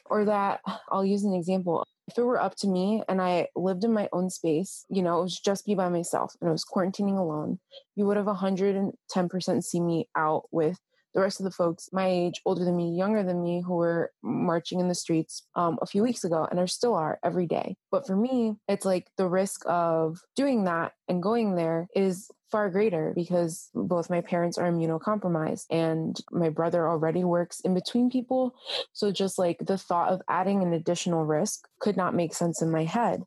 Or 0.06 0.26
that 0.26 0.62
I'll 0.90 1.06
use 1.06 1.24
an 1.24 1.34
example. 1.34 1.86
If 2.08 2.18
it 2.18 2.24
were 2.24 2.40
up 2.40 2.56
to 2.58 2.68
me 2.68 3.04
and 3.10 3.22
I 3.22 3.48
lived 3.56 3.84
in 3.84 3.92
my 3.92 4.08
own 4.14 4.30
space, 4.30 4.86
you 4.90 5.02
know, 5.02 5.20
it 5.20 5.24
was 5.24 5.40
just 5.40 5.66
be 5.66 5.76
by 5.76 5.90
myself 5.90 6.36
and 6.40 6.48
I 6.48 6.52
was 6.52 6.64
quarantining 6.64 7.18
alone, 7.18 7.60
you 7.96 8.06
would 8.06 8.16
have 8.18 8.28
110% 8.28 9.64
see 9.64 9.80
me 9.82 10.08
out 10.16 10.44
with 10.52 10.80
the 11.16 11.22
rest 11.22 11.40
of 11.40 11.46
the 11.46 11.52
folks 11.52 11.90
my 11.92 12.06
age, 12.06 12.42
older 12.46 12.64
than 12.64 12.76
me, 12.76 12.92
younger 12.96 13.24
than 13.24 13.42
me, 13.42 13.64
who 13.66 13.76
were 13.76 14.12
marching 14.22 14.82
in 14.82 14.90
the 14.90 14.94
streets 14.94 15.44
um, 15.56 15.80
a 15.82 15.88
few 15.88 16.04
weeks 16.04 16.26
ago 16.26 16.46
and 16.52 16.60
are 16.60 16.68
still 16.68 16.94
are 16.94 17.20
every 17.24 17.48
day. 17.48 17.78
But 17.90 18.06
for 18.06 18.16
me, 18.16 18.58
it's 18.68 18.86
like 18.86 19.08
the 19.18 19.28
risk 19.28 19.62
of 19.66 20.20
doing 20.36 20.66
that 20.66 20.92
and 21.08 21.24
going 21.24 21.56
there 21.56 21.88
is 21.96 22.30
far 22.52 22.70
greater 22.70 23.14
because 23.16 23.70
both 23.74 24.10
my 24.10 24.22
parents 24.22 24.58
are 24.58 24.70
immunocompromised 24.70 25.66
and 25.70 26.20
my 26.32 26.50
brother 26.50 26.88
already 26.88 27.24
works 27.24 27.62
in 27.62 27.74
between 27.74 28.10
people. 28.10 28.54
So 28.94 29.12
just 29.12 29.40
like 29.40 29.58
the 29.60 29.78
thought 29.78 30.12
of 30.12 30.22
adding 30.30 30.62
an 30.62 30.74
additional 30.74 31.26
risk 31.26 31.68
could 31.80 31.98
not 31.98 32.14
make 32.14 32.34
sense 32.34 32.62
in 32.62 32.70
my 32.70 32.84
head. 32.84 33.24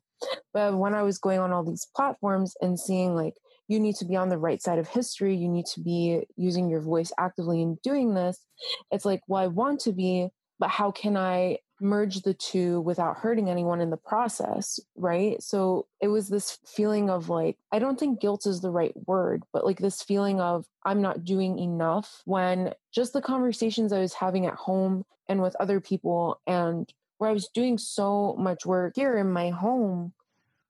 But 0.53 0.77
when 0.77 0.93
I 0.93 1.03
was 1.03 1.17
going 1.17 1.39
on 1.39 1.51
all 1.51 1.63
these 1.63 1.87
platforms 1.95 2.53
and 2.61 2.79
seeing 2.79 3.15
like 3.15 3.35
you 3.69 3.79
need 3.79 3.95
to 3.97 4.05
be 4.05 4.15
on 4.15 4.29
the 4.29 4.37
right 4.37 4.61
side 4.61 4.79
of 4.79 4.87
history, 4.87 5.35
you 5.35 5.47
need 5.47 5.67
to 5.67 5.79
be 5.79 6.23
using 6.35 6.69
your 6.69 6.81
voice 6.81 7.13
actively 7.17 7.61
in 7.61 7.77
doing 7.83 8.15
this, 8.15 8.43
it's 8.91 9.05
like, 9.05 9.21
well, 9.27 9.41
I 9.41 9.47
want 9.47 9.79
to 9.81 9.93
be, 9.93 10.29
but 10.57 10.69
how 10.69 10.91
can 10.91 11.15
I 11.15 11.59
merge 11.79 12.21
the 12.21 12.33
two 12.33 12.81
without 12.81 13.17
hurting 13.17 13.49
anyone 13.49 13.79
in 13.79 13.91
the 13.91 13.97
process? 13.97 14.79
Right. 14.95 15.41
So 15.41 15.85
it 16.01 16.07
was 16.07 16.27
this 16.27 16.57
feeling 16.65 17.09
of 17.09 17.29
like, 17.29 17.57
I 17.71 17.79
don't 17.79 17.97
think 17.99 18.19
guilt 18.19 18.45
is 18.47 18.59
the 18.59 18.71
right 18.71 18.93
word, 19.05 19.43
but 19.53 19.65
like 19.65 19.79
this 19.79 20.01
feeling 20.01 20.41
of 20.41 20.65
I'm 20.83 21.01
not 21.01 21.23
doing 21.23 21.59
enough 21.59 22.23
when 22.25 22.73
just 22.91 23.13
the 23.13 23.21
conversations 23.21 23.93
I 23.93 23.99
was 23.99 24.15
having 24.15 24.47
at 24.47 24.55
home 24.55 25.05
and 25.29 25.41
with 25.41 25.55
other 25.59 25.79
people 25.79 26.41
and 26.47 26.91
where 27.19 27.29
I 27.29 27.33
was 27.33 27.49
doing 27.49 27.77
so 27.77 28.35
much 28.37 28.65
work 28.65 28.93
here 28.95 29.17
in 29.17 29.31
my 29.31 29.51
home, 29.51 30.13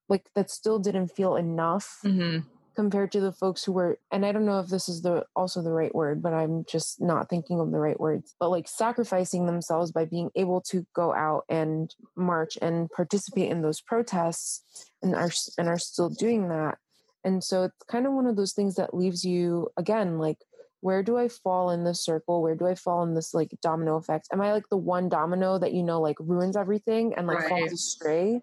like 0.09 0.29
that 0.35 0.51
still 0.51 0.79
didn't 0.79 1.09
feel 1.09 1.37
enough 1.37 1.99
hmm 2.01 2.39
compared 2.75 3.11
to 3.11 3.19
the 3.19 3.31
folks 3.33 3.63
who 3.63 3.71
were 3.71 3.97
and 4.11 4.25
i 4.25 4.31
don't 4.31 4.45
know 4.45 4.59
if 4.59 4.67
this 4.67 4.87
is 4.87 5.01
the 5.01 5.25
also 5.35 5.61
the 5.61 5.71
right 5.71 5.93
word 5.93 6.21
but 6.21 6.33
i'm 6.33 6.63
just 6.69 7.01
not 7.01 7.29
thinking 7.29 7.59
of 7.59 7.71
the 7.71 7.79
right 7.79 7.99
words 7.99 8.35
but 8.39 8.49
like 8.49 8.67
sacrificing 8.67 9.45
themselves 9.45 9.91
by 9.91 10.05
being 10.05 10.29
able 10.35 10.61
to 10.61 10.85
go 10.95 11.13
out 11.13 11.43
and 11.49 11.95
march 12.15 12.57
and 12.61 12.89
participate 12.91 13.51
in 13.51 13.61
those 13.61 13.81
protests 13.81 14.89
and 15.01 15.15
are 15.15 15.31
and 15.57 15.67
are 15.67 15.79
still 15.79 16.09
doing 16.09 16.49
that. 16.49 16.77
And 17.23 17.43
so 17.43 17.63
it's 17.63 17.75
kind 17.89 18.05
of 18.05 18.13
one 18.13 18.27
of 18.27 18.35
those 18.35 18.53
things 18.53 18.75
that 18.75 18.93
leaves 18.93 19.23
you 19.25 19.69
again 19.77 20.17
like 20.17 20.37
where 20.81 21.03
do 21.03 21.17
i 21.17 21.27
fall 21.27 21.71
in 21.71 21.83
this 21.83 22.03
circle? 22.03 22.41
Where 22.41 22.55
do 22.55 22.65
i 22.65 22.75
fall 22.75 23.03
in 23.03 23.13
this 23.13 23.33
like 23.33 23.51
domino 23.61 23.97
effect? 23.97 24.29
Am 24.31 24.41
i 24.41 24.53
like 24.53 24.69
the 24.69 24.77
one 24.77 25.09
domino 25.09 25.57
that 25.59 25.73
you 25.73 25.83
know 25.83 25.99
like 25.99 26.15
ruins 26.19 26.55
everything 26.55 27.13
and 27.15 27.27
like 27.27 27.39
Right. 27.39 27.49
falls 27.49 27.73
astray 27.73 28.41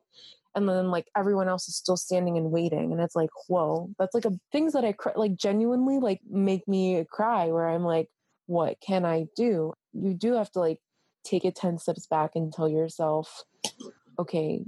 and 0.57 0.69
then 0.69 0.91
like 0.91 1.07
everyone 1.17 1.49
else 1.49 1.69
is 1.69 1.77
still 1.77 1.97
standing 1.97 2.37
and 2.37 2.51
waiting 2.51 2.91
and 2.91 3.01
it's 3.01 3.15
like 3.15 3.29
whoa 3.47 3.89
that's 3.99 4.15
like 4.15 4.25
a 4.25 4.33
things 4.51 4.73
that 4.73 4.85
i 4.85 4.91
cry, 4.91 5.13
like 5.15 5.37
genuinely 5.37 6.01
like 6.01 6.21
make 6.29 6.67
me 6.67 7.05
cry 7.11 7.47
where 7.49 7.69
i'm 7.69 7.85
like 7.85 8.09
what 8.47 8.77
can 8.81 9.05
i 9.05 9.27
do? 9.37 9.73
You 9.93 10.15
do 10.15 10.35
have 10.35 10.51
to 10.53 10.61
like 10.61 10.79
take 11.25 11.45
it 11.45 11.57
10 11.57 11.79
steps 11.79 12.07
back 12.07 12.33
and 12.35 12.53
tell 12.53 12.69
yourself 12.69 13.45
okay 14.19 14.65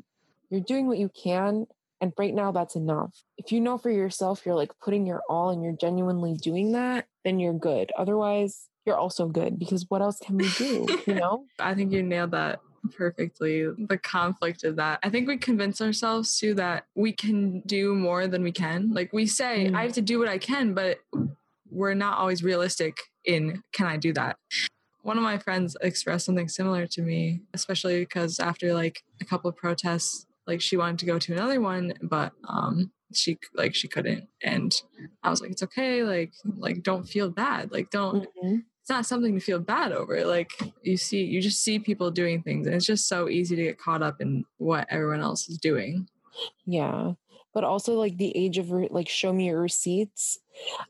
you're 0.51 0.61
doing 0.61 0.87
what 0.87 0.99
you 0.99 1.11
can 1.11 1.67
and 2.01 2.13
right 2.17 2.35
now 2.35 2.53
that's 2.53 2.77
enough. 2.77 3.13
If 3.39 3.51
you 3.51 3.61
know 3.61 3.77
for 3.77 3.91
yourself 3.91 4.43
you're 4.45 4.55
like 4.55 4.73
putting 4.81 5.07
your 5.07 5.23
all 5.29 5.51
and 5.51 5.63
you're 5.63 5.77
genuinely 5.81 6.35
doing 6.35 6.73
that 6.73 7.07
then 7.25 7.39
you're 7.39 7.55
good. 7.55 7.93
Otherwise 7.97 8.69
you're 8.85 8.97
also 8.97 9.29
good 9.29 9.59
because 9.59 9.87
what 9.89 10.03
else 10.03 10.19
can 10.19 10.37
we 10.37 10.49
do 10.59 10.87
you 11.07 11.15
know? 11.23 11.45
I 11.59 11.75
think 11.75 11.93
you 11.93 12.03
nailed 12.03 12.33
that 12.33 12.61
perfectly. 12.93 13.65
The 13.67 13.99
conflict 13.99 14.65
of 14.65 14.77
that. 14.77 14.99
I 15.03 15.11
think 15.11 15.29
we 15.29 15.37
convince 15.37 15.81
ourselves 15.81 16.39
too 16.39 16.55
that 16.55 16.87
we 16.95 17.13
can 17.13 17.61
do 17.61 17.95
more 17.95 18.27
than 18.27 18.43
we 18.43 18.53
can. 18.53 18.93
Like 18.93 19.13
we 19.13 19.27
say, 19.27 19.69
Mm. 19.71 19.77
I 19.77 19.83
have 19.83 19.93
to 19.95 20.03
do 20.03 20.19
what 20.19 20.29
I 20.29 20.39
can, 20.39 20.75
but 20.75 20.99
we're 21.71 21.95
not 21.95 22.19
always 22.19 22.43
realistic 22.43 22.97
in 23.25 23.63
can 23.73 23.87
I 23.87 23.97
do 23.97 24.13
that? 24.15 24.37
One 25.03 25.17
of 25.17 25.23
my 25.23 25.39
friends 25.39 25.77
expressed 25.81 26.27
something 26.27 26.49
similar 26.49 26.87
to 26.89 27.03
me, 27.03 27.41
especially 27.55 28.01
because 28.01 28.41
after 28.41 28.75
like 28.75 29.03
a 29.21 29.25
couple 29.25 29.49
of 29.49 29.57
protests, 29.57 30.27
like 30.47 30.61
she 30.61 30.77
wanted 30.77 30.99
to 31.01 31.07
go 31.07 31.19
to 31.19 31.33
another 31.33 31.61
one, 31.61 31.93
but 32.03 32.33
um 32.49 32.91
she 33.15 33.39
like 33.55 33.75
she 33.75 33.89
couldn't 33.89 34.29
and 34.43 34.83
i 35.23 35.31
was 35.31 35.41
like 35.41 35.51
it's 35.51 35.63
okay 35.63 36.03
like 36.05 36.31
like 36.59 36.83
don't 36.83 37.09
feel 37.09 37.31
bad 37.31 37.73
like 37.73 37.89
don't 37.89 38.29
Mhm. 38.45 38.65
It's 38.89 38.95
not 38.97 39.05
something 39.05 39.35
to 39.35 39.41
feel 39.45 39.59
bad 39.61 39.93
over. 39.93 40.25
Like 40.25 40.51
you 40.83 40.97
see, 40.97 41.23
you 41.23 41.43
just 41.43 41.63
see 41.63 41.79
people 41.79 42.11
doing 42.11 42.41
things, 42.43 42.67
and 42.67 42.75
it's 42.75 42.87
just 42.87 43.07
so 43.07 43.29
easy 43.29 43.55
to 43.55 43.63
get 43.63 43.79
caught 43.79 44.03
up 44.03 44.19
in 44.23 44.47
what 44.57 44.87
everyone 44.89 45.21
else 45.21 45.47
is 45.51 45.59
doing. 45.59 46.09
Yeah. 46.65 47.13
but 47.53 47.65
also 47.65 47.95
like 47.95 48.17
the 48.19 48.35
age 48.37 48.57
of 48.57 48.71
re- 48.71 48.89
like 48.91 49.09
show 49.09 49.31
me 49.33 49.47
your 49.49 49.61
receipts. 49.61 50.39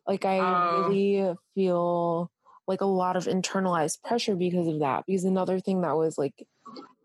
Like 0.06 0.24
I 0.24 0.38
Oh. 0.38 0.88
really 0.90 1.34
feel 1.56 2.30
like 2.68 2.82
a 2.82 2.86
lot 2.86 3.16
of 3.16 3.24
internalized 3.24 4.02
pressure 4.04 4.36
because 4.36 4.68
of 4.68 4.78
that. 4.80 5.04
Because 5.06 5.24
another 5.24 5.58
thing 5.58 5.80
that 5.80 5.96
was 5.96 6.18
like 6.18 6.46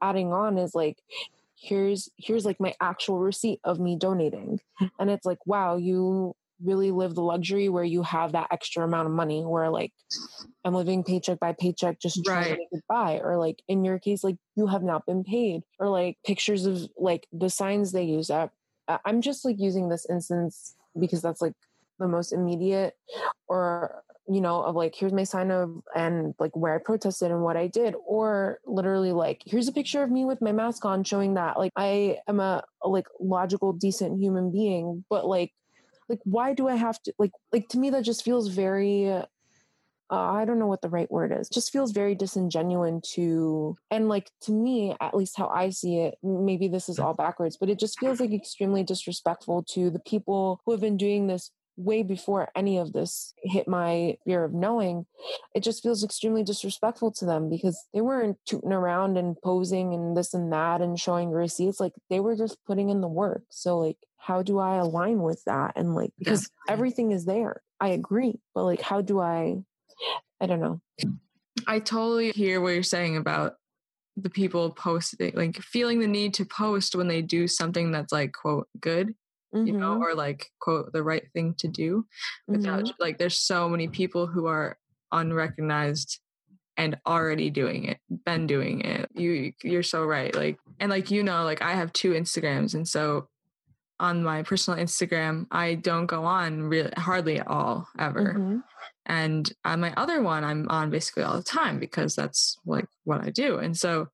adding 0.01 0.31
on 0.33 0.57
is 0.59 0.75
like 0.75 1.01
here's 1.55 2.09
here's 2.17 2.45
like 2.45 2.59
my 2.59 2.75
actual 2.81 3.17
receipt 3.19 3.59
of 3.63 3.79
me 3.79 3.95
donating. 3.95 4.59
And 4.99 5.09
it's 5.09 5.25
like, 5.25 5.39
wow, 5.47 5.77
you 5.77 6.35
really 6.63 6.91
live 6.91 7.15
the 7.15 7.21
luxury 7.23 7.69
where 7.69 7.83
you 7.83 8.03
have 8.03 8.31
that 8.33 8.47
extra 8.51 8.83
amount 8.83 9.07
of 9.07 9.13
money 9.13 9.43
where 9.45 9.69
like 9.69 9.93
I'm 10.65 10.73
living 10.73 11.03
paycheck 11.03 11.39
by 11.39 11.53
paycheck 11.53 11.99
just 11.99 12.23
trying 12.23 12.47
to 12.49 12.51
Right. 12.51 12.57
make 12.57 12.67
it 12.71 12.83
by. 12.87 13.19
Or 13.19 13.37
like 13.37 13.61
in 13.67 13.83
your 13.83 13.99
case, 13.99 14.23
like 14.23 14.37
you 14.55 14.67
have 14.67 14.83
not 14.83 15.05
been 15.05 15.23
paid. 15.23 15.63
Or 15.79 15.89
like 15.89 16.17
pictures 16.25 16.65
of 16.65 16.89
like 16.97 17.27
the 17.33 17.49
signs 17.49 17.91
they 17.91 18.03
use 18.03 18.29
up. 18.29 18.53
I'm 19.05 19.21
just 19.21 19.45
like 19.45 19.57
using 19.59 19.89
this 19.89 20.05
instance 20.09 20.75
because 20.99 21.21
that's 21.21 21.41
like 21.41 21.53
the 21.99 22.07
most 22.07 22.31
immediate 22.31 22.95
or 23.47 24.03
you 24.27 24.41
know 24.41 24.61
of 24.63 24.75
like 24.75 24.95
here's 24.95 25.13
my 25.13 25.23
sign 25.23 25.51
of 25.51 25.81
and 25.95 26.33
like 26.39 26.55
where 26.55 26.73
i 26.73 26.77
protested 26.77 27.29
and 27.31 27.41
what 27.43 27.57
i 27.57 27.67
did 27.67 27.95
or 28.05 28.59
literally 28.65 29.11
like 29.11 29.41
here's 29.45 29.67
a 29.67 29.71
picture 29.71 30.01
of 30.01 30.09
me 30.11 30.25
with 30.25 30.41
my 30.41 30.51
mask 30.51 30.85
on 30.85 31.03
showing 31.03 31.33
that 31.33 31.57
like 31.57 31.71
i 31.75 32.17
am 32.27 32.39
a, 32.39 32.63
a 32.83 32.87
like 32.89 33.05
logical 33.19 33.73
decent 33.73 34.19
human 34.19 34.51
being 34.51 35.03
but 35.09 35.25
like 35.27 35.51
like 36.09 36.19
why 36.23 36.53
do 36.53 36.67
i 36.67 36.75
have 36.75 37.01
to 37.01 37.13
like 37.19 37.31
like 37.51 37.67
to 37.69 37.77
me 37.77 37.89
that 37.89 38.03
just 38.03 38.23
feels 38.23 38.49
very 38.49 39.23
uh, 40.13 40.31
I 40.31 40.45
don't 40.45 40.59
know 40.59 40.67
what 40.67 40.81
the 40.81 40.89
right 40.89 41.09
word 41.09 41.35
is. 41.35 41.49
Just 41.49 41.71
feels 41.71 41.91
very 41.91 42.13
disingenuous 42.13 43.01
to, 43.15 43.75
and 43.89 44.09
like 44.09 44.29
to 44.41 44.51
me, 44.51 44.95
at 45.01 45.15
least 45.15 45.35
how 45.35 45.47
I 45.47 45.71
see 45.71 46.01
it, 46.01 46.19
maybe 46.21 46.67
this 46.67 46.87
is 46.87 46.99
all 46.99 47.15
backwards, 47.15 47.57
but 47.59 47.69
it 47.69 47.79
just 47.79 47.99
feels 47.99 48.19
like 48.19 48.31
extremely 48.31 48.83
disrespectful 48.83 49.63
to 49.71 49.89
the 49.89 49.99
people 49.99 50.61
who 50.65 50.71
have 50.71 50.81
been 50.81 50.97
doing 50.97 51.25
this 51.25 51.49
way 51.77 52.03
before 52.03 52.49
any 52.55 52.77
of 52.77 52.93
this 52.93 53.33
hit 53.43 53.67
my 53.67 54.15
sphere 54.21 54.43
of 54.43 54.53
knowing. 54.53 55.05
It 55.55 55.63
just 55.63 55.81
feels 55.81 56.03
extremely 56.03 56.43
disrespectful 56.43 57.11
to 57.13 57.25
them 57.25 57.49
because 57.49 57.83
they 57.93 58.01
weren't 58.01 58.37
tooting 58.45 58.71
around 58.73 59.17
and 59.17 59.35
posing 59.43 59.93
and 59.93 60.15
this 60.15 60.33
and 60.33 60.53
that 60.53 60.81
and 60.81 60.99
showing 60.99 61.31
receipts. 61.31 61.79
Like 61.79 61.93
they 62.09 62.19
were 62.19 62.35
just 62.35 62.57
putting 62.67 62.89
in 62.89 63.01
the 63.01 63.07
work. 63.07 63.43
So, 63.49 63.79
like, 63.79 63.97
how 64.23 64.41
do 64.41 64.57
I 64.57 64.77
align 64.77 65.21
with 65.21 65.43
that? 65.45 65.73
And 65.75 65.95
like, 65.95 66.13
because 66.17 66.43
Definitely. 66.43 66.73
everything 66.73 67.11
is 67.11 67.25
there. 67.25 67.61
I 67.81 67.89
agree. 67.89 68.39
But 68.55 68.63
like, 68.63 68.81
how 68.81 69.01
do 69.01 69.19
I? 69.19 69.57
I 70.39 70.45
don't 70.45 70.61
know. 70.61 70.79
I 71.67 71.79
totally 71.79 72.31
hear 72.31 72.61
what 72.61 72.69
you're 72.69 72.83
saying 72.83 73.17
about 73.17 73.55
the 74.15 74.29
people 74.29 74.71
posting, 74.71 75.33
like 75.35 75.57
feeling 75.57 75.99
the 75.99 76.07
need 76.07 76.33
to 76.35 76.45
post 76.45 76.95
when 76.95 77.09
they 77.09 77.21
do 77.21 77.49
something 77.49 77.91
that's 77.91 78.13
like, 78.13 78.31
quote, 78.31 78.67
good, 78.79 79.13
you 79.53 79.73
know, 79.73 79.97
Mhm, 79.97 80.01
or 80.01 80.15
like, 80.15 80.49
quote, 80.59 80.93
the 80.93 81.03
right 81.03 81.25
thing 81.33 81.53
to 81.55 81.67
do. 81.67 82.05
Without, 82.47 82.85
mhm. 82.85 82.93
like, 82.99 83.17
there's 83.17 83.39
so 83.39 83.67
many 83.67 83.89
people 83.89 84.27
who 84.27 84.45
are 84.45 84.77
unrecognized 85.11 86.19
and 86.77 86.97
already 87.05 87.49
doing 87.49 87.85
it, 87.85 87.99
been 88.25 88.47
doing 88.47 88.81
it. 88.81 89.09
You, 89.15 89.51
you're 89.63 89.83
so 89.83 90.05
right. 90.05 90.33
Like, 90.33 90.59
and 90.79 90.89
like, 90.89 91.11
you 91.11 91.23
know, 91.23 91.43
like 91.43 91.61
I 91.61 91.73
have 91.73 91.91
two 91.91 92.13
Instagrams. 92.13 92.73
And 92.73 92.87
so 92.87 93.27
on 94.03 94.21
my 94.23 94.43
personal 94.43 94.77
Instagram, 94.79 95.47
I 95.49 95.75
don't 95.75 96.05
go 96.05 96.25
on 96.25 96.63
really 96.63 96.91
hardly 96.97 97.39
at 97.39 97.47
all 97.47 97.87
ever. 97.97 98.35
Mhm. 98.37 98.63
and 99.05 99.51
on 99.65 99.81
my 99.81 99.93
other 99.97 100.21
one 100.21 100.43
i'm 100.45 100.65
on 100.69 100.89
basically 100.89 101.23
all 101.23 101.35
the 101.35 101.43
time 101.43 101.77
because 101.77 102.15
that's 102.15 102.57
like 102.65 102.85
what 103.03 103.19
i 103.21 103.29
do. 103.29 103.57
And 103.57 103.75
so 103.77 104.07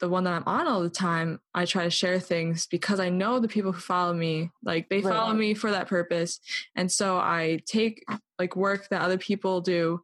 the 0.00 0.08
one 0.08 0.24
that 0.24 0.32
i'm 0.34 0.46
on 0.46 0.66
all 0.66 0.82
the 0.82 0.88
time 1.08 1.40
i 1.54 1.64
try 1.66 1.84
to 1.84 1.90
share 1.90 2.18
things 2.20 2.66
because 2.66 3.00
i 3.00 3.08
know 3.10 3.38
the 3.38 3.48
people 3.48 3.72
who 3.72 3.80
follow 3.80 4.14
me 4.14 4.50
like 4.62 4.88
they 4.88 5.00
follow 5.02 5.34
me 5.34 5.52
for 5.54 5.70
that 5.70 5.88
purpose. 5.88 6.40
And 6.74 6.90
so 6.90 7.18
i 7.18 7.60
take 7.66 8.04
like 8.38 8.56
work 8.56 8.88
that 8.88 9.02
other 9.02 9.18
people 9.18 9.60
do 9.60 10.00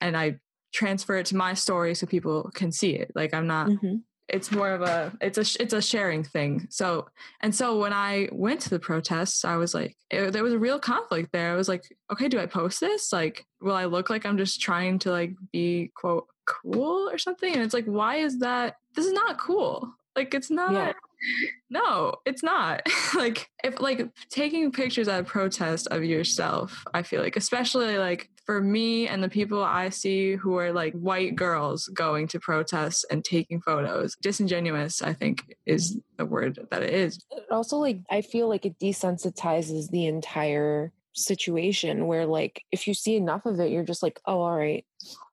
and 0.00 0.14
i 0.16 0.36
transfer 0.72 1.16
it 1.16 1.26
to 1.26 1.36
my 1.36 1.54
story 1.54 1.94
so 1.94 2.06
people 2.06 2.50
can 2.54 2.70
see 2.70 2.92
it. 3.02 3.10
Like 3.14 3.32
i'm 3.34 3.46
not 3.46 3.68
Mhm. 3.68 4.02
It's 4.28 4.50
more 4.50 4.70
of 4.70 4.82
a 4.82 5.12
it's 5.20 5.38
a 5.38 5.62
it's 5.62 5.72
a 5.72 5.80
sharing 5.82 6.22
thing. 6.24 6.66
So 6.70 7.08
and 7.40 7.54
so 7.54 7.78
when 7.78 7.92
i 7.92 8.28
went 8.32 8.60
to 8.62 8.70
the 8.70 8.78
protests 8.78 9.44
i 9.44 9.56
was 9.56 9.74
like 9.74 9.96
it, 10.10 10.32
there 10.32 10.42
was 10.42 10.52
a 10.52 10.58
real 10.58 10.78
conflict 10.78 11.30
there. 11.32 11.52
I 11.52 11.56
was 11.56 11.68
like 11.68 11.84
okay 12.12 12.28
do 12.28 12.38
i 12.38 12.46
post 12.46 12.80
this? 12.80 13.12
Like 13.12 13.46
will 13.60 13.74
i 13.74 13.86
look 13.86 14.10
like 14.10 14.26
i'm 14.26 14.38
just 14.38 14.60
trying 14.60 14.98
to 15.00 15.10
like 15.10 15.32
be 15.52 15.90
quote 15.94 16.26
cool 16.46 17.08
or 17.10 17.18
something? 17.18 17.52
And 17.52 17.62
it's 17.62 17.74
like 17.74 17.86
why 17.86 18.16
is 18.16 18.38
that? 18.40 18.76
This 18.94 19.06
is 19.06 19.12
not 19.12 19.38
cool. 19.38 19.92
Like 20.16 20.34
it's 20.34 20.50
not 20.50 20.72
Yeah. 20.72 20.92
no 21.70 22.14
it's 22.26 22.42
not. 22.42 22.82
Like 23.14 23.48
if 23.64 23.80
like 23.80 24.06
taking 24.30 24.70
pictures 24.70 25.08
at 25.08 25.20
a 25.20 25.24
protest 25.24 25.88
of 25.90 26.04
yourself 26.04 26.84
i 26.94 27.02
feel 27.02 27.22
like 27.22 27.36
especially 27.36 27.96
like 27.98 28.28
for 28.48 28.62
me 28.62 29.06
and 29.06 29.22
the 29.22 29.28
people 29.28 29.62
i 29.62 29.90
see 29.90 30.34
who 30.34 30.56
are 30.56 30.72
like 30.72 30.94
white 30.94 31.36
girls 31.36 31.86
going 31.88 32.26
to 32.26 32.40
protests 32.40 33.04
and 33.10 33.22
taking 33.22 33.60
photos 33.60 34.16
disingenuous 34.22 35.02
i 35.02 35.12
think 35.12 35.54
is 35.66 35.98
the 36.16 36.24
word 36.24 36.58
that 36.70 36.82
it 36.82 36.94
is 36.94 37.18
It 37.30 37.44
also 37.50 37.76
like 37.76 37.98
I 38.10 38.22
feel 38.22 38.48
like 38.48 38.64
it 38.64 38.78
desensitizes 38.78 39.90
the 39.90 40.06
entire 40.06 40.92
situation 41.12 42.06
where 42.06 42.26
like 42.26 42.62
if 42.72 42.86
you 42.86 42.94
see 42.94 43.16
enough 43.16 43.44
of 43.44 43.60
it, 43.60 43.70
you're 43.70 43.84
just 43.84 44.02
like, 44.02 44.20
oh, 44.26 44.40
all 44.40 44.56
right, 44.56 44.84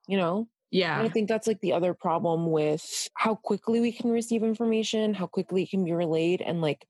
you 0.06 0.16
know. 0.16 0.48
And 0.76 1.02
yeah 1.02 1.02
I 1.02 1.08
think 1.08 1.28
that's 1.28 1.46
like 1.46 1.60
the 1.60 1.72
other 1.72 1.94
problem 1.94 2.50
with 2.50 3.08
how 3.14 3.34
quickly 3.34 3.80
we 3.80 3.92
can 3.92 4.10
receive 4.10 4.42
information, 4.42 5.14
how 5.14 5.26
quickly 5.26 5.62
it 5.62 5.70
can 5.70 5.84
be 5.84 5.92
relayed, 5.92 6.42
and 6.42 6.60
like 6.60 6.86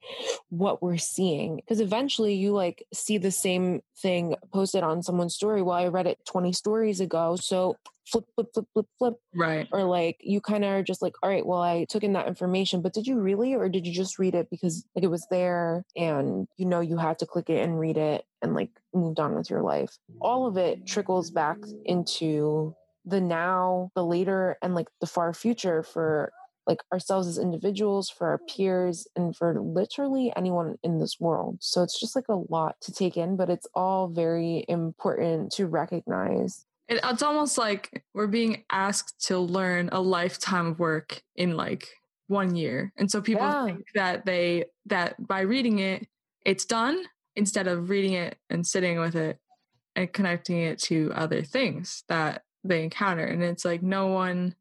what 0.49 0.83
we're 0.83 0.97
seeing. 0.97 1.57
Because 1.57 1.81
eventually 1.81 2.35
you 2.35 2.53
like 2.53 2.85
see 2.93 3.19
the 3.19 3.31
same 3.31 3.81
thing 3.99 4.37
posted 4.53 4.83
on 4.83 5.03
someone's 5.03 5.35
story. 5.35 5.63
Well, 5.63 5.77
I 5.77 5.87
read 5.89 6.07
it 6.07 6.19
20 6.27 6.53
stories 6.53 7.01
ago. 7.01 7.37
So 7.37 7.77
flip, 8.07 8.25
flip, 8.35 8.49
flip, 8.55 8.67
flip, 8.73 8.87
flip. 8.99 9.15
right 9.35 9.69
Or 9.73 9.85
like 9.85 10.17
you 10.21 10.41
kind 10.41 10.65
of 10.65 10.71
are 10.71 10.83
just 10.83 11.03
like, 11.03 11.15
all 11.23 11.31
right, 11.31 11.45
well, 11.45 11.61
I 11.61 11.87
took 11.89 12.05
in 12.05 12.13
that 12.15 12.29
information, 12.29 12.83
but 12.83 12.95
did 12.95 13.07
you 13.07 13.21
really? 13.21 13.55
Or 13.55 13.69
did 13.69 13.87
you 13.87 13.93
just 13.93 14.19
read 14.19 14.35
it 14.35 14.49
because 14.51 14.85
like 14.95 15.05
it 15.05 15.11
was 15.11 15.27
there 15.31 15.85
and 15.97 16.47
you 16.57 16.67
know 16.67 16.81
you 16.81 16.97
had 16.97 17.19
to 17.21 17.27
click 17.27 17.51
it 17.51 17.63
and 17.63 17.79
read 17.79 17.97
it 17.97 18.25
and 18.43 18.55
like 18.55 18.71
moved 18.95 19.21
on 19.21 19.35
with 19.35 19.51
your 19.51 19.63
life? 19.63 19.99
All 20.21 20.47
of 20.47 20.57
it 20.57 20.87
trickles 20.87 21.31
back 21.31 21.59
into 21.85 22.75
the 23.07 23.21
now, 23.21 23.91
the 23.95 24.05
later, 24.05 24.59
and 24.63 24.75
like 24.75 24.89
the 25.01 25.07
far 25.07 25.33
future 25.33 25.83
for 25.83 26.33
like 26.67 26.81
ourselves 26.93 27.29
as 27.29 27.39
individuals, 27.39 28.11
for 28.11 28.27
our 28.29 28.39
peers, 28.39 29.07
and 29.15 29.37
for 29.37 29.61
literally 29.61 30.33
anyone 30.37 30.77
in 30.83 30.99
this 30.99 31.21
world. 31.21 31.59
So 31.61 31.83
it's 31.85 31.99
just 32.01 32.17
like 32.17 32.29
a 32.29 32.35
lot 32.35 32.75
to 32.83 32.93
take 32.93 33.17
in, 33.17 33.37
but 33.37 33.49
it's 33.49 33.69
all 33.75 34.09
very 34.09 34.65
important 34.69 35.53
to 35.53 35.67
recognize. 35.67 36.67
it, 36.89 37.01
it's 37.05 37.23
almost 37.23 37.57
like 37.59 38.05
we're 38.15 38.27
being 38.27 38.65
asked 38.71 39.27
to 39.27 39.39
learn 39.39 39.89
a 39.93 40.01
lifetime 40.01 40.67
of 40.67 40.79
work 40.81 41.23
in 41.37 41.57
like 41.57 41.89
one 42.29 42.57
year 42.57 42.93
and 42.97 43.09
so 43.11 43.21
people 43.23 43.43
Yeah. 43.47 43.65
think 43.65 43.87
that 43.95 44.25
they 44.27 44.65
that 44.87 45.15
by 45.25 45.41
reading 45.43 45.79
it 45.79 46.07
it's 46.45 46.65
done 46.65 47.05
instead 47.37 47.69
of 47.69 47.89
reading 47.91 48.15
it 48.15 48.37
and 48.51 48.67
sitting 48.67 48.99
with 48.99 49.15
it 49.15 49.39
and 49.95 50.13
connecting 50.13 50.59
it 50.61 50.79
to 50.81 51.13
other 51.15 51.43
things 51.43 52.03
that 52.09 52.43
they 52.69 52.83
encounter 52.83 53.25
and 53.25 53.43
it's 53.43 53.65
like 53.65 53.83
no 53.83 54.09
one 54.09 54.55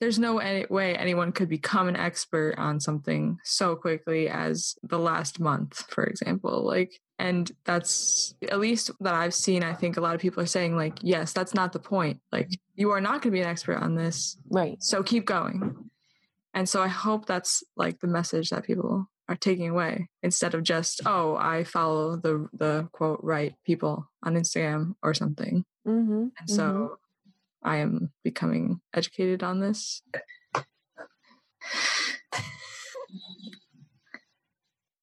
there's 0.00 0.18
no 0.18 0.38
any 0.38 0.66
way 0.68 0.94
anyone 0.96 1.32
could 1.32 1.48
become 1.48 1.88
an 1.88 1.96
expert 1.96 2.54
on 2.58 2.78
something 2.80 3.38
so 3.44 3.74
quickly 3.76 4.28
as 4.28 4.74
the 4.82 4.98
last 4.98 5.40
month 5.40 5.84
for 5.88 6.04
example 6.04 6.62
like 6.64 7.00
and 7.18 7.50
that's 7.64 8.34
at 8.50 8.58
least 8.60 8.90
that 9.00 9.14
i've 9.14 9.34
seen 9.34 9.62
i 9.62 9.72
think 9.72 9.96
a 9.96 10.00
lot 10.00 10.14
of 10.14 10.20
people 10.20 10.42
are 10.42 10.46
saying 10.46 10.76
like 10.76 10.98
yes 11.02 11.32
that's 11.32 11.54
not 11.54 11.72
the 11.72 11.78
point 11.78 12.20
like 12.32 12.48
you 12.74 12.90
are 12.90 13.00
not 13.00 13.22
going 13.22 13.22
to 13.22 13.30
be 13.30 13.40
an 13.40 13.48
expert 13.48 13.76
on 13.76 13.94
this 13.94 14.36
Right. 14.50 14.82
so 14.82 15.02
keep 15.02 15.24
going 15.24 15.90
and 16.54 16.68
so 16.68 16.82
i 16.82 16.88
hope 16.88 17.26
that's 17.26 17.64
like 17.76 18.00
the 18.00 18.06
message 18.06 18.50
that 18.50 18.64
people 18.64 19.08
are 19.28 19.34
taking 19.36 19.68
away 19.70 20.08
instead 20.22 20.54
of 20.54 20.62
just 20.62 21.00
oh 21.06 21.36
i 21.36 21.64
follow 21.64 22.16
the 22.16 22.48
the 22.52 22.88
quote 22.92 23.20
right 23.22 23.54
people 23.64 24.08
on 24.22 24.34
instagram 24.34 24.94
or 25.02 25.14
something 25.14 25.64
Mm-hmm. 25.86 26.26
and 26.38 26.50
so 26.50 26.98
I 27.62 27.76
am 27.76 28.12
becoming 28.22 28.80
educated 28.94 29.42
on 29.42 29.60
this. 29.60 30.02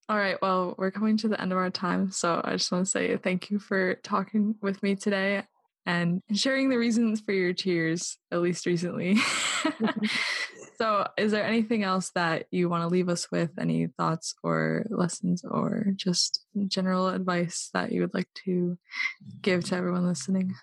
All 0.08 0.18
right, 0.18 0.36
well, 0.42 0.74
we're 0.76 0.90
coming 0.90 1.16
to 1.18 1.28
the 1.28 1.40
end 1.40 1.50
of 1.50 1.58
our 1.58 1.70
time. 1.70 2.10
So 2.10 2.40
I 2.44 2.52
just 2.52 2.70
want 2.70 2.84
to 2.84 2.90
say 2.90 3.16
thank 3.16 3.50
you 3.50 3.58
for 3.58 3.94
talking 3.96 4.54
with 4.60 4.82
me 4.82 4.96
today 4.96 5.44
and 5.86 6.20
sharing 6.34 6.68
the 6.68 6.78
reasons 6.78 7.20
for 7.20 7.32
your 7.32 7.52
tears, 7.52 8.18
at 8.30 8.40
least 8.40 8.66
recently. 8.66 9.16
so, 10.78 11.06
is 11.16 11.32
there 11.32 11.44
anything 11.44 11.82
else 11.82 12.10
that 12.14 12.46
you 12.50 12.68
want 12.68 12.82
to 12.82 12.88
leave 12.88 13.08
us 13.08 13.30
with? 13.30 13.50
Any 13.58 13.88
thoughts 13.98 14.34
or 14.42 14.86
lessons 14.90 15.44
or 15.44 15.86
just 15.96 16.44
general 16.68 17.08
advice 17.08 17.70
that 17.74 17.92
you 17.92 18.00
would 18.02 18.14
like 18.14 18.28
to 18.44 18.76
give 19.42 19.64
to 19.64 19.76
everyone 19.76 20.06
listening? 20.06 20.54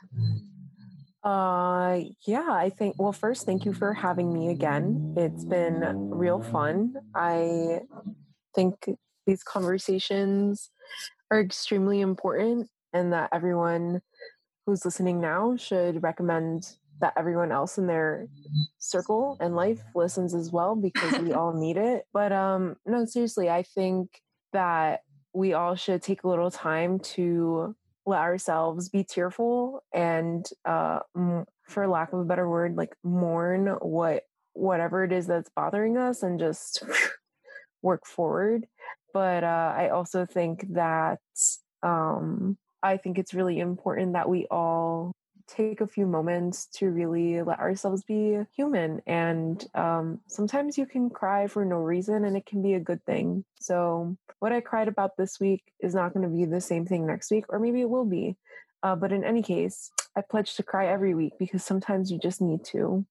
Uh, 1.23 2.01
yeah, 2.25 2.47
I 2.49 2.69
think, 2.69 2.95
well, 2.97 3.13
first, 3.13 3.45
thank 3.45 3.65
you 3.65 3.73
for 3.73 3.93
having 3.93 4.33
me 4.33 4.49
again. 4.49 5.13
It's 5.17 5.45
been 5.45 6.09
real 6.09 6.41
fun. 6.41 6.95
I 7.13 7.81
think 8.55 8.89
these 9.27 9.43
conversations 9.43 10.71
are 11.29 11.39
extremely 11.39 12.01
important 12.01 12.69
and 12.93 13.13
that 13.13 13.29
everyone 13.33 14.01
who's 14.65 14.85
listening 14.85 15.21
now 15.21 15.55
should 15.57 16.03
recommend 16.03 16.77
that 17.01 17.13
everyone 17.17 17.51
else 17.51 17.77
in 17.77 17.87
their 17.87 18.27
circle 18.79 19.37
and 19.39 19.55
life 19.55 19.81
listens 19.95 20.33
as 20.35 20.51
well 20.51 20.75
because 20.75 21.19
we 21.19 21.33
all 21.33 21.53
need 21.53 21.77
it. 21.77 22.05
But 22.13 22.31
um 22.31 22.75
no 22.85 23.05
seriously, 23.05 23.49
I 23.49 23.63
think 23.63 24.21
that 24.53 25.01
we 25.33 25.53
all 25.53 25.75
should 25.75 26.01
take 26.03 26.23
a 26.23 26.27
little 26.29 26.51
time 26.51 26.99
to 26.99 27.75
let 28.05 28.19
ourselves 28.19 28.89
be 28.89 29.03
tearful 29.03 29.83
and 29.93 30.47
uh 30.65 30.99
for 31.67 31.87
lack 31.87 32.13
of 32.13 32.19
a 32.19 32.25
better 32.25 32.49
word 32.49 32.75
like 32.75 32.95
mourn 33.03 33.67
what 33.81 34.23
whatever 34.53 35.03
it 35.03 35.11
is 35.11 35.27
that's 35.27 35.49
bothering 35.55 35.97
us 35.97 36.23
and 36.23 36.39
just 36.39 36.83
work 37.81 38.05
forward. 38.05 38.67
But 39.13 39.43
uh, 39.43 39.73
i 39.75 39.89
also 39.89 40.25
think 40.25 40.65
that 40.73 41.19
um, 41.83 42.57
i 42.81 42.97
think 42.97 43.17
it's 43.19 43.33
really 43.33 43.59
important 43.59 44.13
that 44.13 44.29
we 44.29 44.47
all 44.49 45.13
take 45.47 45.81
a 45.81 45.87
few 45.87 46.05
moments 46.05 46.67
to 46.77 46.89
really 46.89 47.41
let 47.41 47.59
ourselves 47.59 48.03
be 48.03 48.39
human. 48.55 49.01
And 49.07 49.63
um, 49.75 50.19
sometimes 50.27 50.77
you 50.77 50.85
can 50.85 51.09
cry 51.09 51.47
for 51.47 51.65
no 51.65 51.77
reason 51.77 52.25
and 52.25 52.35
it 52.35 52.45
can 52.45 52.61
be 52.61 52.73
a 52.73 52.79
good 52.79 53.03
thing. 53.05 53.43
So, 53.59 54.17
what 54.39 54.51
I 54.51 54.61
cried 54.61 54.87
about 54.87 55.17
this 55.17 55.39
week 55.39 55.63
is 55.79 55.93
not 55.93 56.13
going 56.13 56.23
to 56.23 56.35
be 56.35 56.45
the 56.45 56.61
same 56.61 56.85
thing 56.85 57.05
next 57.05 57.29
week, 57.29 57.45
or 57.49 57.59
maybe 57.59 57.81
it 57.81 57.89
will 57.89 58.05
be. 58.05 58.37
Uh, 58.83 58.95
but 58.95 59.11
in 59.11 59.23
any 59.23 59.43
case, 59.43 59.91
I 60.15 60.21
pledge 60.21 60.55
to 60.55 60.63
cry 60.63 60.87
every 60.87 61.13
week 61.13 61.33
because 61.37 61.63
sometimes 61.63 62.11
you 62.11 62.17
just 62.17 62.41
need 62.41 62.63
to. 62.65 63.05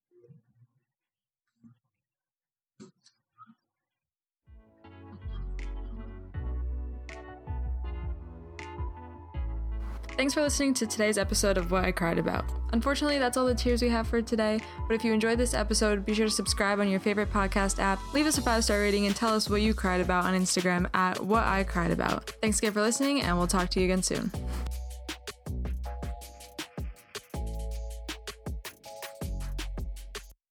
Thanks 10.21 10.35
for 10.35 10.43
listening 10.43 10.75
to 10.75 10.87
today's 10.87 11.17
episode 11.17 11.57
of 11.57 11.71
What 11.71 11.83
I 11.83 11.93
Cried 11.93 12.19
About. 12.19 12.45
Unfortunately, 12.75 13.19
that's 13.19 13.39
all 13.39 13.47
the 13.47 13.55
tears 13.55 13.81
we 13.81 13.89
have 13.89 14.07
for 14.07 14.21
today, 14.21 14.61
but 14.87 14.93
if 14.93 15.03
you 15.03 15.15
enjoyed 15.15 15.39
this 15.39 15.55
episode, 15.55 16.05
be 16.05 16.13
sure 16.13 16.27
to 16.27 16.31
subscribe 16.31 16.79
on 16.79 16.91
your 16.91 17.01
favorite 17.01 17.33
podcast 17.33 17.79
app, 17.79 17.99
leave 18.13 18.27
us 18.27 18.37
a 18.37 18.43
five 18.43 18.63
star 18.63 18.81
rating, 18.81 19.07
and 19.07 19.17
tell 19.17 19.35
us 19.35 19.49
what 19.49 19.63
you 19.63 19.73
cried 19.73 20.03
about 20.03 20.27
on 20.27 20.35
Instagram 20.35 20.95
at 20.95 21.25
What 21.25 21.45
I 21.45 21.65
Cried 21.65 21.91
About. 21.91 22.35
Thanks 22.43 22.59
again 22.59 22.75
for 22.75 22.83
listening, 22.83 23.23
and 23.23 23.39
we'll 23.39 23.47
talk 23.47 23.71
to 23.71 23.81
you 23.81 23.87
again 23.87 24.03
soon. 24.03 24.31